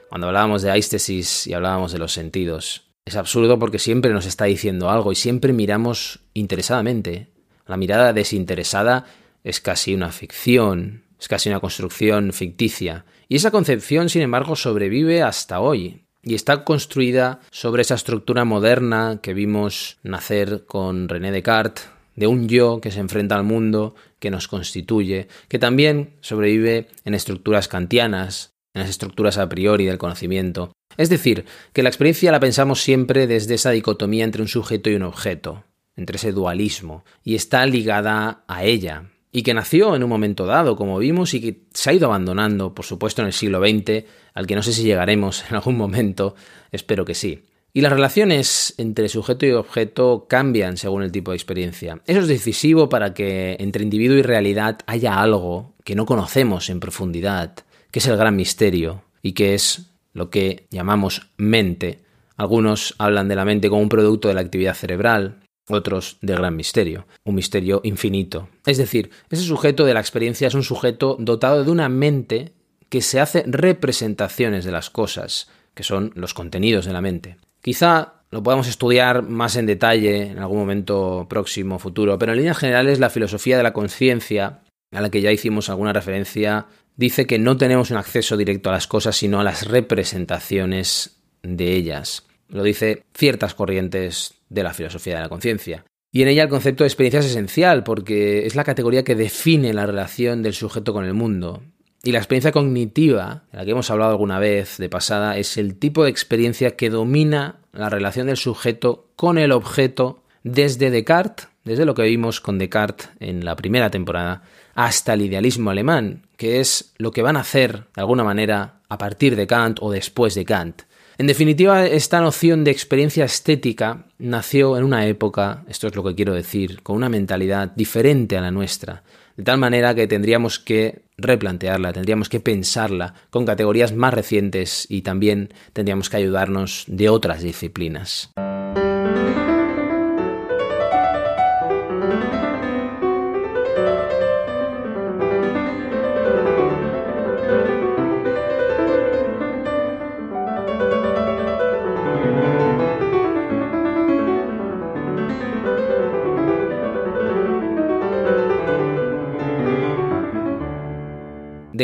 Cuando 0.09 0.29
hablábamos 0.29 0.63
de 0.63 0.71
aistesis 0.71 1.47
y 1.47 1.55
hablábamos 1.55 1.93
de 1.93 1.99
los 1.99 2.13
sentidos, 2.13 2.85
es 3.05 3.17
absurdo 3.17 3.59
porque 3.59 3.79
siempre 3.79 4.13
nos 4.13 4.27
está 4.27 4.45
diciendo 4.45 4.91
algo 4.91 5.13
y 5.13 5.17
siempre 5.17 5.53
miramos 5.53 6.21
interesadamente. 6.33 7.29
La 7.67 7.77
mirada 7.77 8.13
desinteresada 8.13 9.07
es 9.43 9.61
casi 9.61 9.95
una 9.95 10.11
ficción, 10.13 11.03
es 11.19 11.29
casi 11.29 11.49
una 11.49 11.61
construcción 11.61 12.33
ficticia. 12.33 13.05
Y 13.29 13.37
esa 13.37 13.51
concepción, 13.51 14.09
sin 14.09 14.23
embargo, 14.23 14.57
sobrevive 14.57 15.23
hasta 15.23 15.61
hoy 15.61 16.04
y 16.25 16.35
está 16.35 16.65
construida 16.65 17.41
sobre 17.51 17.83
esa 17.83 17.95
estructura 17.95 18.45
moderna 18.45 19.21
que 19.23 19.35
vimos 19.35 19.99
nacer 20.03 20.65
con 20.67 21.09
René 21.09 21.31
Descartes, 21.31 21.89
de 22.17 22.27
un 22.27 22.49
yo 22.49 22.81
que 22.81 22.91
se 22.91 23.01
enfrenta 23.01 23.35
al 23.35 23.45
mundo, 23.45 23.95
que 24.19 24.31
nos 24.31 24.49
constituye, 24.49 25.29
que 25.49 25.59
también 25.59 26.15
sobrevive 26.21 26.89
en 27.05 27.15
estructuras 27.15 27.69
kantianas, 27.69 28.53
en 28.73 28.83
las 28.83 28.91
estructuras 28.91 29.39
a 29.39 29.49
priori 29.49 29.85
del 29.85 29.99
conocimiento. 29.99 30.73
Es 30.97 31.09
decir, 31.09 31.45
que 31.73 31.83
la 31.83 31.89
experiencia 31.89 32.33
la 32.33 32.41
pensamos 32.41 32.83
siempre 32.83 33.27
desde 33.27 33.55
esa 33.55 33.71
dicotomía 33.71 34.25
entre 34.25 34.43
un 34.43 34.49
sujeto 34.49 34.91
y 34.91 34.95
un 34.95 35.03
objeto, 35.03 35.65
entre 35.97 36.17
ese 36.17 36.33
dualismo, 36.33 37.05
y 37.25 37.35
está 37.35 37.67
ligada 37.67 38.45
a 38.47 38.65
ella, 38.65 39.11
y 39.37 39.43
que 39.43 39.53
nació 39.53 39.97
en 39.97 40.05
un 40.05 40.09
momento 40.09 40.47
dado, 40.47 40.77
como 40.77 40.97
vimos, 40.97 41.35
y 41.35 41.41
que 41.41 41.63
se 41.75 41.91
ha 41.91 41.93
ido 41.93 42.07
abandonando, 42.07 42.73
por 42.73 42.85
supuesto, 42.85 43.21
en 43.21 43.27
el 43.27 43.33
siglo 43.33 43.59
XX, 43.59 44.05
al 44.33 44.47
que 44.47 44.55
no 44.55 44.63
sé 44.63 44.73
si 44.73 44.85
llegaremos 44.85 45.45
en 45.51 45.57
algún 45.57 45.77
momento, 45.77 46.37
espero 46.71 47.05
que 47.05 47.17
sí. 47.17 47.43
Y 47.73 47.81
las 47.81 47.93
relaciones 47.93 48.75
entre 48.79 49.09
sujeto 49.09 49.45
y 49.45 49.51
objeto 49.51 50.27
cambian 50.29 50.77
según 50.77 51.03
el 51.03 51.11
tipo 51.11 51.33
de 51.33 51.37
experiencia. 51.37 52.01
Eso 52.07 52.21
es 52.21 52.29
decisivo 52.29 52.89
para 52.89 53.13
que 53.13 53.57
entre 53.59 53.83
individuo 53.83 54.17
y 54.17 54.23
realidad 54.23 54.79
haya 54.87 55.21
algo 55.21 55.75
que 55.83 55.97
no 55.97 56.07
conocemos 56.07 56.71
en 56.71 56.79
profundidad, 56.79 57.57
que 57.91 57.99
es 57.99 58.07
el 58.07 58.17
gran 58.17 58.37
misterio, 58.37 59.03
y 59.21 59.33
que 59.33 59.55
es 59.55 59.91
lo 60.13 60.31
que 60.31 60.69
llamamos 60.71 61.33
mente. 61.39 62.05
Algunos 62.37 62.95
hablan 62.99 63.27
de 63.27 63.35
la 63.35 63.45
mente 63.45 63.69
como 63.69 63.83
un 63.83 63.89
producto 63.89 64.29
de 64.29 64.35
la 64.35 64.43
actividad 64.43 64.77
cerebral, 64.77 65.41
otros 65.69 66.19
de 66.21 66.35
gran 66.35 66.57
misterio, 66.57 67.07
un 67.25 67.35
misterio 67.35 67.81
infinito. 67.85 68.49
Es 68.67 68.79
decir, 68.79 69.11
ese 69.31 69.43
sujeto 69.43 69.85
de 69.85 69.95
la 69.95 70.01
experiencia 70.01 70.49
es 70.49 70.55
un 70.55 70.63
sujeto 70.63 71.17
dotado 71.19 71.65
de 71.65 71.71
una 71.71 71.89
mente 71.89 72.53
que 72.89 73.01
se 73.01 73.21
hace 73.21 73.45
representaciones 73.47 74.65
de 74.65 74.73
las 74.73 74.91
cosas, 74.91 75.49
que 75.75 75.83
son 75.83 76.13
los 76.15 76.35
contenidos 76.35 76.85
de 76.85 76.93
la 76.93 77.01
mente. 77.01 77.37
Quizá 77.63 78.15
lo 78.31 78.43
podamos 78.43 78.69
estudiar 78.69 79.23
más 79.23 79.57
en 79.57 79.67
detalle 79.67 80.29
en 80.29 80.39
algún 80.39 80.59
momento 80.59 81.27
próximo, 81.29 81.79
futuro, 81.79 82.19
pero 82.19 82.33
en 82.33 82.39
líneas 82.39 82.59
generales 82.59 82.99
la 82.99 83.11
filosofía 83.11 83.57
de 83.57 83.63
la 83.63 83.73
conciencia, 83.73 84.63
a 84.93 85.01
la 85.01 85.11
que 85.11 85.21
ya 85.21 85.33
hicimos 85.33 85.71
alguna 85.71 85.93
referencia, 85.93 86.67
dice 86.97 87.27
que 87.27 87.39
no 87.39 87.57
tenemos 87.57 87.91
un 87.91 87.97
acceso 87.97 88.37
directo 88.37 88.71
a 88.71 88.73
las 88.73 88.87
cosas, 88.87 89.17
sino 89.17 89.41
a 89.41 89.45
las 89.45 89.67
representaciones 89.67 91.21
de 91.43 91.73
ellas. 91.73 92.27
Lo 92.49 92.63
dice 92.63 93.05
ciertas 93.15 93.55
corrientes 93.55 94.35
de 94.49 94.63
la 94.63 94.75
filosofía 94.75 95.17
de 95.17 95.23
la 95.23 95.29
conciencia. 95.29 95.85
Y 96.13 96.23
en 96.23 96.29
ella 96.29 96.45
el 96.45 96.49
concepto 96.49 96.85
de 96.85 96.89
experiencia 96.89 97.21
es 97.21 97.27
esencial 97.27 97.83
porque 97.83 98.47
es 98.47 98.55
la 98.55 98.65
categoría 98.65 99.03
que 99.03 99.17
define 99.17 99.73
la 99.73 99.87
relación 99.87 100.43
del 100.43 100.55
sujeto 100.55 100.93
con 100.93 101.05
el 101.05 101.15
mundo. 101.15 101.63
Y 102.05 102.13
la 102.13 102.19
experiencia 102.19 102.53
cognitiva, 102.53 103.45
de 103.51 103.59
la 103.59 103.65
que 103.65 103.71
hemos 103.73 103.91
hablado 103.91 104.13
alguna 104.13 104.39
vez 104.39 104.77
de 104.77 104.89
pasada, 104.89 105.39
es 105.39 105.57
el 105.57 105.77
tipo 105.77 106.05
de 106.05 106.11
experiencia 106.11 106.77
que 106.77 106.91
domina 106.91 107.61
la 107.73 107.89
relación 107.89 108.27
del 108.27 108.37
sujeto 108.37 109.09
con 109.17 109.39
el 109.39 109.53
objeto 109.53 110.23
desde 110.45 110.91
Descartes, 110.91 111.49
desde 111.65 111.87
lo 111.87 111.95
que 111.95 112.03
vimos 112.03 112.41
con 112.41 112.59
Descartes 112.59 113.09
en 113.21 113.45
la 113.45 113.57
primera 113.57 113.91
temporada, 113.91 114.43
hasta 114.75 115.15
el 115.15 115.23
idealismo 115.23 115.71
alemán, 115.71 116.27
que 116.37 116.61
es 116.61 116.93
lo 116.99 117.11
que 117.11 117.23
van 117.23 117.37
a 117.37 117.41
hacer 117.41 117.87
de 117.95 118.03
alguna 118.03 118.23
manera 118.23 118.81
a 118.89 118.99
partir 118.99 119.35
de 119.35 119.47
Kant 119.47 119.79
o 119.81 119.91
después 119.91 120.35
de 120.35 120.45
Kant. 120.45 120.83
En 121.17 121.29
definitiva, 121.29 121.87
esta 121.87 122.21
noción 122.21 122.65
de 122.65 122.73
experiencia 122.73 123.25
estética 123.25 124.07
nació 124.19 124.77
en 124.77 124.85
una 124.85 125.07
época, 125.07 125.63
esto 125.69 125.87
es 125.87 125.95
lo 125.95 126.03
que 126.03 126.17
quiero 126.17 126.35
decir, 126.35 126.83
con 126.83 126.97
una 126.97 127.09
mentalidad 127.09 127.71
diferente 127.77 128.37
a 128.37 128.41
la 128.41 128.51
nuestra, 128.51 129.05
de 129.37 129.45
tal 129.45 129.59
manera 129.59 129.95
que 129.95 130.09
tendríamos 130.09 130.59
que 130.59 131.03
replantearla, 131.17 131.93
tendríamos 131.93 132.29
que 132.29 132.41
pensarla 132.41 133.15
con 133.31 133.47
categorías 133.47 133.95
más 133.95 134.13
recientes 134.13 134.87
y 134.89 135.03
también 135.03 135.53
tendríamos 135.73 136.11
que 136.11 136.17
ayudarnos 136.17 136.85
de 136.89 137.09
otras 137.09 137.43
disciplinas. 137.43 138.33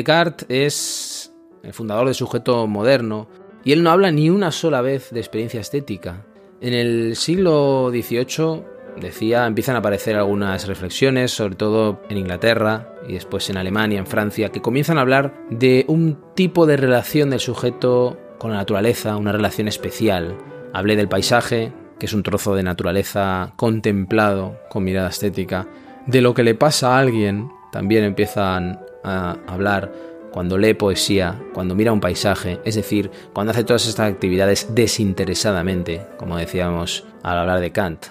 Descartes 0.01 0.47
es 0.49 1.33
el 1.63 1.75
fundador 1.75 2.07
del 2.07 2.15
sujeto 2.15 2.67
moderno 2.67 3.29
y 3.65 3.73
él 3.73 3.83
no 3.83 3.91
habla 3.91 4.11
ni 4.11 4.31
una 4.31 4.51
sola 4.51 4.81
vez 4.81 5.11
de 5.11 5.21
experiencia 5.21 5.61
estética. 5.61 6.25
En 6.63 6.73
el 6.73 7.17
siglo 7.17 7.91
XVIII, 7.91 8.65
decía, 8.99 9.47
empiezan 9.47 9.77
a 9.77 9.81
aparecer 9.81 10.17
algunas 10.17 10.67
reflexiones, 10.67 11.33
sobre 11.33 11.57
todo 11.57 12.01
en 12.09 12.17
Inglaterra 12.17 12.95
y 13.07 13.13
después 13.13 13.51
en 13.51 13.59
Alemania, 13.59 13.99
en 13.99 14.07
Francia, 14.07 14.49
que 14.49 14.63
comienzan 14.63 14.97
a 14.97 15.03
hablar 15.03 15.35
de 15.51 15.85
un 15.87 16.19
tipo 16.35 16.65
de 16.65 16.79
relación 16.79 17.29
del 17.29 17.41
sujeto 17.41 18.19
con 18.39 18.53
la 18.53 18.57
naturaleza, 18.57 19.19
una 19.19 19.33
relación 19.33 19.69
especial. 19.69 20.39
Hablé 20.73 20.97
del 20.97 21.09
paisaje, 21.09 21.75
que 21.99 22.07
es 22.07 22.15
un 22.15 22.23
trozo 22.23 22.55
de 22.55 22.63
naturaleza 22.63 23.53
contemplado 23.57 24.59
con 24.71 24.83
mirada 24.83 25.11
estética. 25.11 25.69
De 26.07 26.23
lo 26.23 26.33
que 26.33 26.43
le 26.43 26.55
pasa 26.55 26.97
a 26.97 27.01
alguien, 27.01 27.51
también 27.71 28.05
empiezan 28.05 28.81
a 29.05 29.37
hablar 29.47 29.93
cuando 30.33 30.59
lee 30.59 30.75
poesía, 30.75 31.41
cuando 31.53 31.75
mira 31.75 31.93
un 31.93 32.01
paisaje, 32.01 32.61
es 32.65 32.77
decir, 32.77 33.11
cuando 33.33 33.51
hace 33.53 33.65
todas 33.65 33.87
estas 33.87 34.11
actividades 34.13 34.75
desinteresadamente, 34.75 36.07
como 36.17 36.37
decíamos 36.37 37.05
al 37.23 37.39
hablar 37.39 37.61
de 37.61 37.73
Kant. 37.73 38.07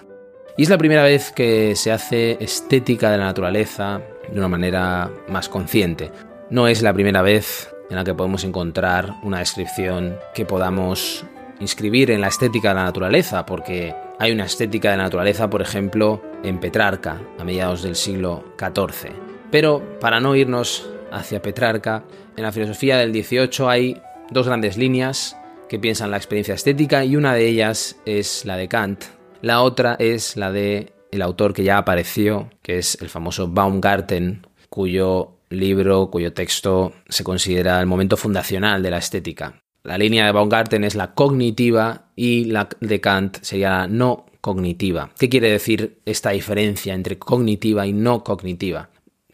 Y 0.57 0.63
es 0.63 0.69
la 0.69 0.77
primera 0.77 1.03
vez 1.03 1.31
que 1.31 1.75
se 1.75 1.91
hace 1.91 2.37
estética 2.43 3.11
de 3.11 3.17
la 3.17 3.25
naturaleza 3.25 4.01
de 4.29 4.37
una 4.37 4.49
manera 4.49 5.09
más 5.29 5.47
consciente. 5.47 6.11
No 6.49 6.67
es 6.67 6.81
la 6.81 6.93
primera 6.93 7.21
vez 7.21 7.73
en 7.89 7.95
la 7.95 8.03
que 8.03 8.13
podemos 8.13 8.43
encontrar 8.43 9.15
una 9.23 9.39
descripción 9.39 10.17
que 10.33 10.45
podamos 10.45 11.25
inscribir 11.59 12.11
en 12.11 12.21
la 12.21 12.27
estética 12.27 12.69
de 12.69 12.75
la 12.75 12.83
naturaleza, 12.83 13.45
porque 13.45 13.95
hay 14.19 14.31
una 14.31 14.45
estética 14.45 14.91
de 14.91 14.97
la 14.97 15.03
naturaleza, 15.03 15.49
por 15.49 15.61
ejemplo, 15.61 16.21
en 16.43 16.59
Petrarca, 16.59 17.21
a 17.37 17.43
mediados 17.43 17.81
del 17.81 17.95
siglo 17.95 18.43
XIV. 18.57 19.28
Pero 19.51 19.99
para 19.99 20.19
no 20.19 20.35
irnos 20.35 20.89
hacia 21.11 21.41
Petrarca, 21.41 22.03
en 22.37 22.43
la 22.43 22.51
filosofía 22.51 22.97
del 22.97 23.11
XVIII 23.11 23.67
hay 23.67 24.01
dos 24.29 24.47
grandes 24.47 24.77
líneas 24.77 25.37
que 25.67 25.79
piensan 25.79 26.11
la 26.11 26.17
experiencia 26.17 26.53
estética 26.53 27.03
y 27.03 27.15
una 27.15 27.33
de 27.33 27.47
ellas 27.47 27.99
es 28.05 28.45
la 28.45 28.57
de 28.57 28.67
Kant, 28.67 29.03
la 29.41 29.61
otra 29.61 29.95
es 29.99 30.35
la 30.35 30.51
de 30.51 30.93
el 31.11 31.21
autor 31.21 31.53
que 31.53 31.63
ya 31.63 31.77
apareció, 31.77 32.49
que 32.61 32.77
es 32.77 32.97
el 33.01 33.09
famoso 33.09 33.47
Baumgarten, 33.47 34.45
cuyo 34.69 35.37
libro, 35.49 36.11
cuyo 36.11 36.33
texto 36.33 36.93
se 37.07 37.23
considera 37.23 37.79
el 37.79 37.87
momento 37.87 38.17
fundacional 38.17 38.83
de 38.83 38.91
la 38.91 38.97
estética. 38.97 39.63
La 39.83 39.97
línea 39.97 40.25
de 40.25 40.31
Baumgarten 40.31 40.83
es 40.83 40.95
la 40.95 41.13
cognitiva 41.13 42.11
y 42.15 42.45
la 42.45 42.69
de 42.79 43.01
Kant 43.01 43.37
sería 43.41 43.69
la 43.69 43.87
no 43.87 44.25
cognitiva. 44.41 45.09
¿Qué 45.17 45.29
quiere 45.29 45.49
decir 45.49 45.99
esta 46.05 46.31
diferencia 46.31 46.93
entre 46.93 47.17
cognitiva 47.17 47.87
y 47.87 47.93
no 47.93 48.23
cognitiva? 48.23 48.89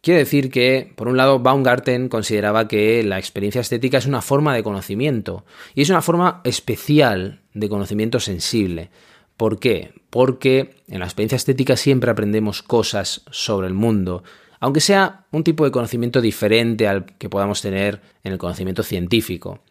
Quiere 0.05 0.19
decir 0.19 0.51
que, 0.51 0.93
por 0.95 1.07
un 1.07 1.17
lado, 1.17 1.39
Baumgarten 1.39 2.09
consideraba 2.09 2.67
que 2.67 3.03
la 3.03 3.17
experiencia 3.17 3.62
estética 3.62 3.97
es 3.97 4.05
una 4.05 4.21
forma 4.21 4.53
de 4.53 4.62
conocimiento 4.62 5.45
y 5.74 5.81
es 5.81 5.89
una 5.89 6.03
forma 6.03 6.41
especial 6.43 7.41
de 7.55 7.69
conocimiento 7.69 8.19
sensible. 8.19 8.91
¿Por 9.35 9.57
qué? 9.59 9.93
Porque 10.12 10.75
en 10.88 11.00
la 11.00 11.05
experiencia 11.05 11.38
estética 11.38 11.75
siempre 11.75 12.12
aprendemos 12.12 12.62
cosas 12.62 13.24
sobre 13.31 13.65
el 13.65 13.74
mundo, 13.74 14.24
aunque 14.59 14.79
sea 14.79 15.25
un 15.31 15.43
tipo 15.43 15.65
de 15.65 15.71
conocimiento 15.71 16.21
diferente 16.21 16.88
al 16.88 17.07
que 17.17 17.27
podamos 17.27 17.63
tener 17.63 18.00
en 18.24 18.31
el 18.31 18.38
conocimiento 18.38 18.83
científico. 18.83 19.63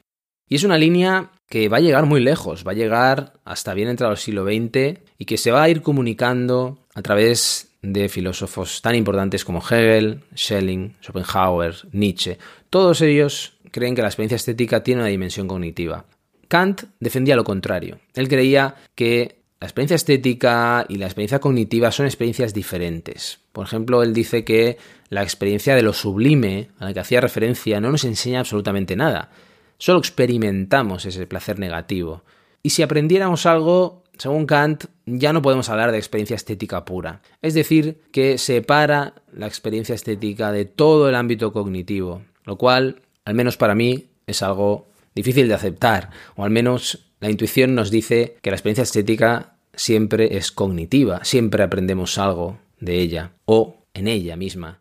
Y 0.49 0.57
es 0.57 0.65
una 0.65 0.79
línea 0.79 1.31
que 1.49 1.69
va 1.69 1.77
a 1.77 1.81
llegar 1.81 2.07
muy 2.07 2.21
lejos, 2.21 2.67
va 2.67 2.73
a 2.73 2.75
llegar 2.75 3.35
hasta 3.45 3.73
bien 3.73 3.89
entrado 3.89 4.15
el 4.15 4.19
siglo 4.19 4.45
XX 4.45 4.99
y 5.17 5.27
que 5.27 5.39
se 5.39 5.53
va 5.53 5.63
a 5.63 5.69
ir 5.69 5.81
comunicando 5.81 6.81
a 6.93 7.03
través 7.03 7.74
de 7.93 8.09
filósofos 8.09 8.81
tan 8.83 8.95
importantes 8.95 9.45
como 9.45 9.61
Hegel, 9.61 10.21
Schelling, 10.35 10.97
Schopenhauer, 11.03 11.75
Nietzsche. 11.93 12.39
Todos 12.71 13.01
ellos 13.03 13.59
creen 13.71 13.95
que 13.95 14.03
la 14.03 14.09
experiencia 14.09 14.37
estética 14.37 14.83
tiene 14.83 15.03
una 15.03 15.11
dimensión 15.11 15.47
cognitiva. 15.47 16.07
Kant 16.49 16.85
defendía 17.01 17.37
lo 17.37 17.45
contrario. 17.45 17.99
Él 18.15 18.29
creía 18.29 18.77
que 18.95 19.39
la 19.61 19.67
experiencia 19.67 19.97
estética 19.97 20.85
y 20.89 20.97
la 20.97 21.07
experiencia 21.07 21.41
cognitiva 21.41 21.91
son 21.91 22.07
experiencias 22.07 22.55
diferentes. 22.55 23.41
Por 23.53 23.67
ejemplo, 23.67 24.03
él 24.03 24.13
dice 24.13 24.45
que 24.45 24.79
la 25.09 25.23
experiencia 25.23 25.75
de 25.75 25.83
lo 25.83 25.93
sublime 25.93 26.69
a 26.79 26.85
la 26.85 26.93
que 26.93 27.01
hacía 27.01 27.21
referencia 27.21 27.81
no 27.81 27.91
nos 27.91 28.05
enseña 28.05 28.41
absolutamente 28.41 28.95
nada. 28.95 29.31
Solo 29.79 29.99
experimentamos 29.99 31.07
ese 31.07 31.27
placer 31.27 31.59
negativo. 31.59 32.23
Y 32.63 32.71
si 32.71 32.83
aprendiéramos 32.83 33.47
algo, 33.47 34.04
según 34.19 34.47
Kant, 34.47 34.85
ya 35.07 35.33
no 35.33 35.43
podemos 35.43 35.69
hablar 35.69 35.93
de 35.93 35.99
experiencia 35.99 36.37
estética 36.37 36.85
pura. 36.85 37.21
Es 37.43 37.55
decir, 37.55 38.01
que 38.13 38.39
separa 38.39 39.15
la 39.33 39.47
experiencia 39.47 39.95
estética 39.95 40.53
de 40.53 40.65
todo 40.65 41.09
el 41.09 41.15
ámbito 41.15 41.53
cognitivo, 41.53 42.23
lo 42.45 42.57
cual, 42.57 43.03
al 43.25 43.35
menos 43.35 43.57
para 43.57 43.75
mí, 43.75 44.07
es 44.27 44.43
algo 44.43 44.87
difícil 45.15 45.49
de 45.49 45.55
aceptar, 45.55 46.11
o 46.37 46.45
al 46.45 46.51
menos 46.51 47.11
la 47.21 47.31
intuición 47.31 47.75
nos 47.75 47.91
dice 47.91 48.37
que 48.43 48.51
la 48.51 48.57
experiencia 48.57 48.83
estética 48.83 49.57
siempre 49.75 50.37
es 50.37 50.53
cognitiva, 50.53 51.25
siempre 51.25 51.63
aprendemos 51.63 52.19
algo 52.19 52.59
de 52.81 52.99
ella 53.01 53.33
o 53.45 53.85
en 53.95 54.09
ella 54.09 54.37
misma. 54.37 54.81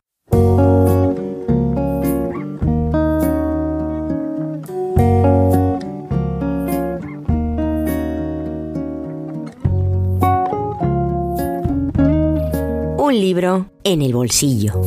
Libro 13.20 13.70
en 13.84 14.02
el 14.02 14.14
bolsillo. 14.14 14.82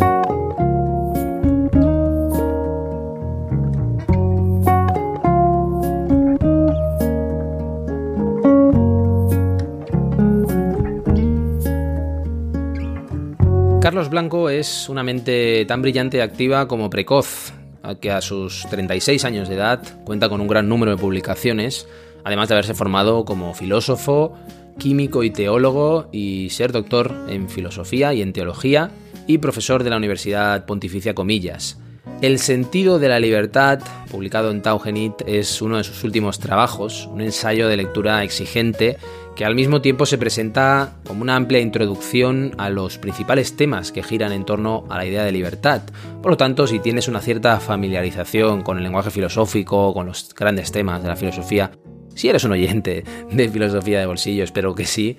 Carlos 13.81 14.11
Blanco 14.11 14.51
es 14.51 14.89
una 14.89 15.05
mente 15.05 15.65
tan 15.67 15.81
brillante 15.81 16.17
y 16.17 16.21
activa 16.21 16.67
como 16.67 16.91
precoz, 16.91 17.53
que 18.01 18.11
a 18.11 18.21
sus 18.21 18.67
36 18.69 19.25
años 19.25 19.49
de 19.49 19.55
edad 19.55 19.81
cuenta 20.05 20.29
con 20.29 20.41
un 20.41 20.49
gran 20.49 20.69
número 20.69 20.91
de 20.91 20.99
publicaciones, 20.99 21.87
además 22.25 22.49
de 22.49 22.55
haberse 22.55 22.75
formado 22.75 23.25
como 23.25 23.55
filósofo, 23.55 24.37
químico 24.79 25.23
y 25.23 25.31
teólogo 25.31 26.09
y 26.13 26.51
ser 26.51 26.73
doctor 26.73 27.15
en 27.29 27.49
filosofía 27.49 28.15
y 28.15 28.23
en 28.23 28.33
teología 28.33 28.91
y 29.27 29.39
profesor 29.39 29.83
de 29.83 29.91
la 29.91 29.97
Universidad 29.97 30.67
Pontificia 30.67 31.15
Comillas. 31.15 31.79
El 32.23 32.39
sentido 32.39 32.99
de 32.99 33.09
la 33.09 33.21
libertad, 33.21 33.81
publicado 34.11 34.51
en 34.51 34.63
Taugenit, 34.63 35.15
es 35.27 35.61
uno 35.61 35.77
de 35.77 35.85
sus 35.85 36.03
últimos 36.03 36.39
trabajos, 36.39 37.07
un 37.13 37.21
ensayo 37.21 37.69
de 37.69 37.77
lectura 37.77 38.25
exigente 38.25 38.97
que 39.35 39.45
al 39.45 39.55
mismo 39.55 39.83
tiempo 39.83 40.07
se 40.07 40.17
presenta 40.17 40.97
como 41.07 41.21
una 41.21 41.37
amplia 41.37 41.61
introducción 41.61 42.55
a 42.57 42.71
los 42.71 42.97
principales 42.97 43.55
temas 43.55 43.93
que 43.93 44.03
giran 44.03 44.33
en 44.33 44.47
torno 44.47 44.87
a 44.89 44.97
la 44.97 45.05
idea 45.05 45.25
de 45.25 45.33
libertad. 45.33 45.83
Por 46.23 46.31
lo 46.31 46.37
tanto, 46.39 46.67
si 46.67 46.79
tienes 46.79 47.07
una 47.07 47.21
cierta 47.21 47.61
familiarización 47.61 48.63
con 48.63 48.79
el 48.79 48.85
lenguaje 48.85 49.11
filosófico, 49.11 49.93
con 49.93 50.07
los 50.07 50.35
grandes 50.35 50.73
temas 50.73 51.03
de 51.03 51.09
la 51.09 51.17
filosofía, 51.17 51.71
si 52.17 52.29
eres 52.29 52.45
un 52.45 52.53
oyente 52.53 53.05
de 53.31 53.49
filosofía 53.49 54.01
de 54.01 54.07
bolsillo, 54.07 54.43
espero 54.43 54.75
que 54.75 54.87
sí, 54.87 55.19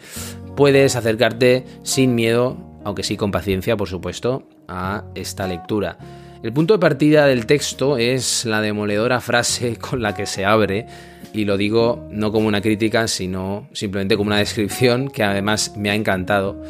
puedes 0.56 0.96
acercarte 0.96 1.64
sin 1.84 2.16
miedo, 2.16 2.58
aunque 2.84 3.04
sí 3.04 3.16
con 3.16 3.32
paciencia, 3.32 3.78
por 3.78 3.88
supuesto, 3.88 4.50
a 4.68 5.06
esta 5.16 5.48
lectura. 5.48 5.98
El 6.44 6.54
punto 6.54 6.74
de 6.74 6.80
partida 6.80 7.28
del 7.28 7.46
texto 7.46 7.98
es 7.98 8.46
la 8.46 8.62
demoledora 8.62 9.22
frase 9.22 9.76
con 9.80 10.02
la 10.02 10.16
que 10.16 10.26
se 10.26 10.44
abre, 10.44 10.88
y 11.34 11.46
lo 11.46 11.56
digo 11.56 12.08
no 12.10 12.32
como 12.32 12.48
una 12.48 12.62
crítica, 12.62 13.08
sino 13.08 13.68
simplemente 13.74 14.18
como 14.18 14.30
una 14.30 14.40
descripción 14.40 15.10
que 15.10 15.24
además 15.24 15.76
me 15.78 15.92
ha 15.92 15.96
encantado, 15.96 16.62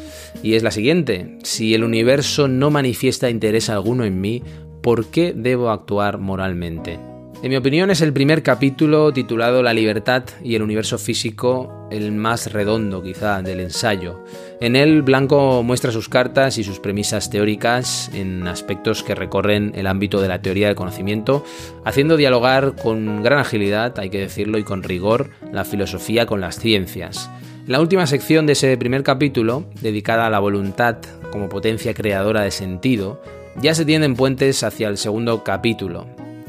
y 0.42 0.54
es 0.54 0.62
la 0.62 0.70
siguiente, 0.70 1.38
si 1.42 1.74
el 1.74 1.84
universo 1.84 2.48
no 2.48 2.70
manifiesta 2.70 3.30
interés 3.30 3.70
alguno 3.70 4.04
en 4.04 4.20
mí, 4.20 4.42
¿por 4.82 5.06
qué 5.06 5.32
debo 5.34 5.70
actuar 5.70 6.18
moralmente? 6.18 7.07
En 7.40 7.50
mi 7.50 7.56
opinión 7.56 7.88
es 7.92 8.00
el 8.00 8.12
primer 8.12 8.42
capítulo 8.42 9.12
titulado 9.12 9.62
La 9.62 9.72
libertad 9.72 10.24
y 10.42 10.56
el 10.56 10.62
universo 10.62 10.98
físico, 10.98 11.86
el 11.88 12.10
más 12.10 12.52
redondo 12.52 13.00
quizá 13.00 13.42
del 13.42 13.60
ensayo. 13.60 14.24
En 14.60 14.74
él 14.74 15.02
Blanco 15.02 15.62
muestra 15.62 15.92
sus 15.92 16.08
cartas 16.08 16.58
y 16.58 16.64
sus 16.64 16.80
premisas 16.80 17.30
teóricas 17.30 18.10
en 18.12 18.48
aspectos 18.48 19.04
que 19.04 19.14
recorren 19.14 19.70
el 19.76 19.86
ámbito 19.86 20.20
de 20.20 20.26
la 20.26 20.42
teoría 20.42 20.66
del 20.66 20.74
conocimiento, 20.74 21.44
haciendo 21.84 22.16
dialogar 22.16 22.74
con 22.74 23.22
gran 23.22 23.38
agilidad, 23.38 23.96
hay 24.00 24.10
que 24.10 24.18
decirlo, 24.18 24.58
y 24.58 24.64
con 24.64 24.82
rigor 24.82 25.30
la 25.52 25.64
filosofía 25.64 26.26
con 26.26 26.40
las 26.40 26.58
ciencias. 26.58 27.30
En 27.66 27.70
la 27.70 27.80
última 27.80 28.08
sección 28.08 28.46
de 28.46 28.54
ese 28.54 28.76
primer 28.76 29.04
capítulo, 29.04 29.64
dedicada 29.80 30.26
a 30.26 30.30
la 30.30 30.40
voluntad 30.40 30.96
como 31.30 31.48
potencia 31.48 31.94
creadora 31.94 32.42
de 32.42 32.50
sentido, 32.50 33.22
ya 33.62 33.76
se 33.76 33.84
tienden 33.84 34.16
puentes 34.16 34.64
hacia 34.64 34.88
el 34.88 34.98
segundo 34.98 35.44
capítulo, 35.44 36.08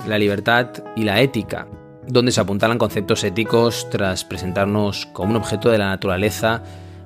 la 0.10 0.19
libertad 0.19 0.69
y 0.95 1.04
la 1.04 1.22
ética, 1.22 1.67
donde 2.08 2.32
se 2.32 2.41
apuntalan 2.41 2.78
conceptos 2.78 3.24
éticos 3.24 3.88
tras 3.89 4.26
presentarnos 4.26 5.06
como 5.08 5.32
un 5.32 5.38
objeto 5.38 5.69
de 5.69 5.78
la 5.78 5.89
naturaleza 5.89 6.63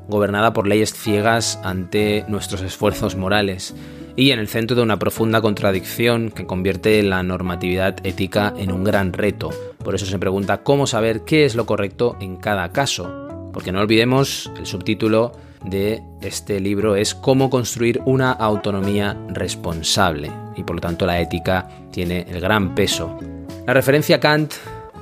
gobernada 0.08 0.54
por 0.54 0.68
leyes 0.68 0.94
ciegas 0.94 1.60
ante 1.64 2.26
nuestros 2.28 2.62
esfuerzos 2.62 3.16
morales. 3.16 3.76
y 4.16 4.30
en 4.30 4.38
el 4.38 4.48
centro 4.48 4.76
de 4.76 4.84
una 4.84 5.00
profunda 5.00 5.42
contradicción 5.42 6.30
que 6.30 6.46
convierte 6.46 7.02
la 7.02 7.24
normatividad 7.24 7.96
ética 8.06 8.54
en 8.58 8.72
un 8.72 8.84
gran 8.84 9.12
reto. 9.12 9.50
Por 9.84 9.96
eso 9.96 10.06
se 10.06 10.20
pregunta 10.20 10.62
cómo 10.62 10.86
saber 10.86 11.22
qué 11.22 11.46
es 11.46 11.56
lo 11.56 11.66
correcto 11.66 12.16
en 12.20 12.36
cada 12.36 12.72
caso. 12.72 13.50
Porque 13.52 13.72
no 13.72 13.80
olvidemos, 13.82 14.52
el 14.60 14.68
subtítulo 14.68 15.32
de 15.64 16.04
este 16.22 16.60
libro 16.60 16.96
es 16.96 17.16
Cómo 17.16 17.50
construir 17.50 18.02
una 18.06 18.32
autonomía 18.32 19.18
responsable. 19.30 20.32
Y 20.56 20.64
por 20.64 20.76
lo 20.76 20.82
tanto 20.82 21.06
la 21.06 21.20
ética 21.20 21.68
tiene 21.92 22.26
el 22.30 22.40
gran 22.40 22.76
peso. 22.76 23.18
La 23.66 23.74
referencia 23.74 24.18
a 24.18 24.20
Kant 24.20 24.54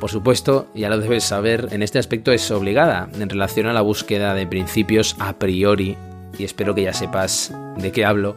por 0.02 0.10
supuesto, 0.10 0.68
ya 0.74 0.90
lo 0.90 0.98
debes 0.98 1.24
saber, 1.24 1.68
en 1.70 1.84
este 1.84 2.00
aspecto 2.00 2.32
es 2.32 2.50
obligada 2.50 3.08
en 3.14 3.30
relación 3.30 3.68
a 3.68 3.74
la 3.74 3.82
búsqueda 3.82 4.34
de 4.34 4.48
principios 4.48 5.16
a 5.20 5.34
priori, 5.34 5.96
y 6.40 6.44
espero 6.44 6.74
que 6.74 6.82
ya 6.82 6.94
sepas 6.94 7.54
de 7.78 7.92
qué 7.92 8.04
hablo, 8.04 8.36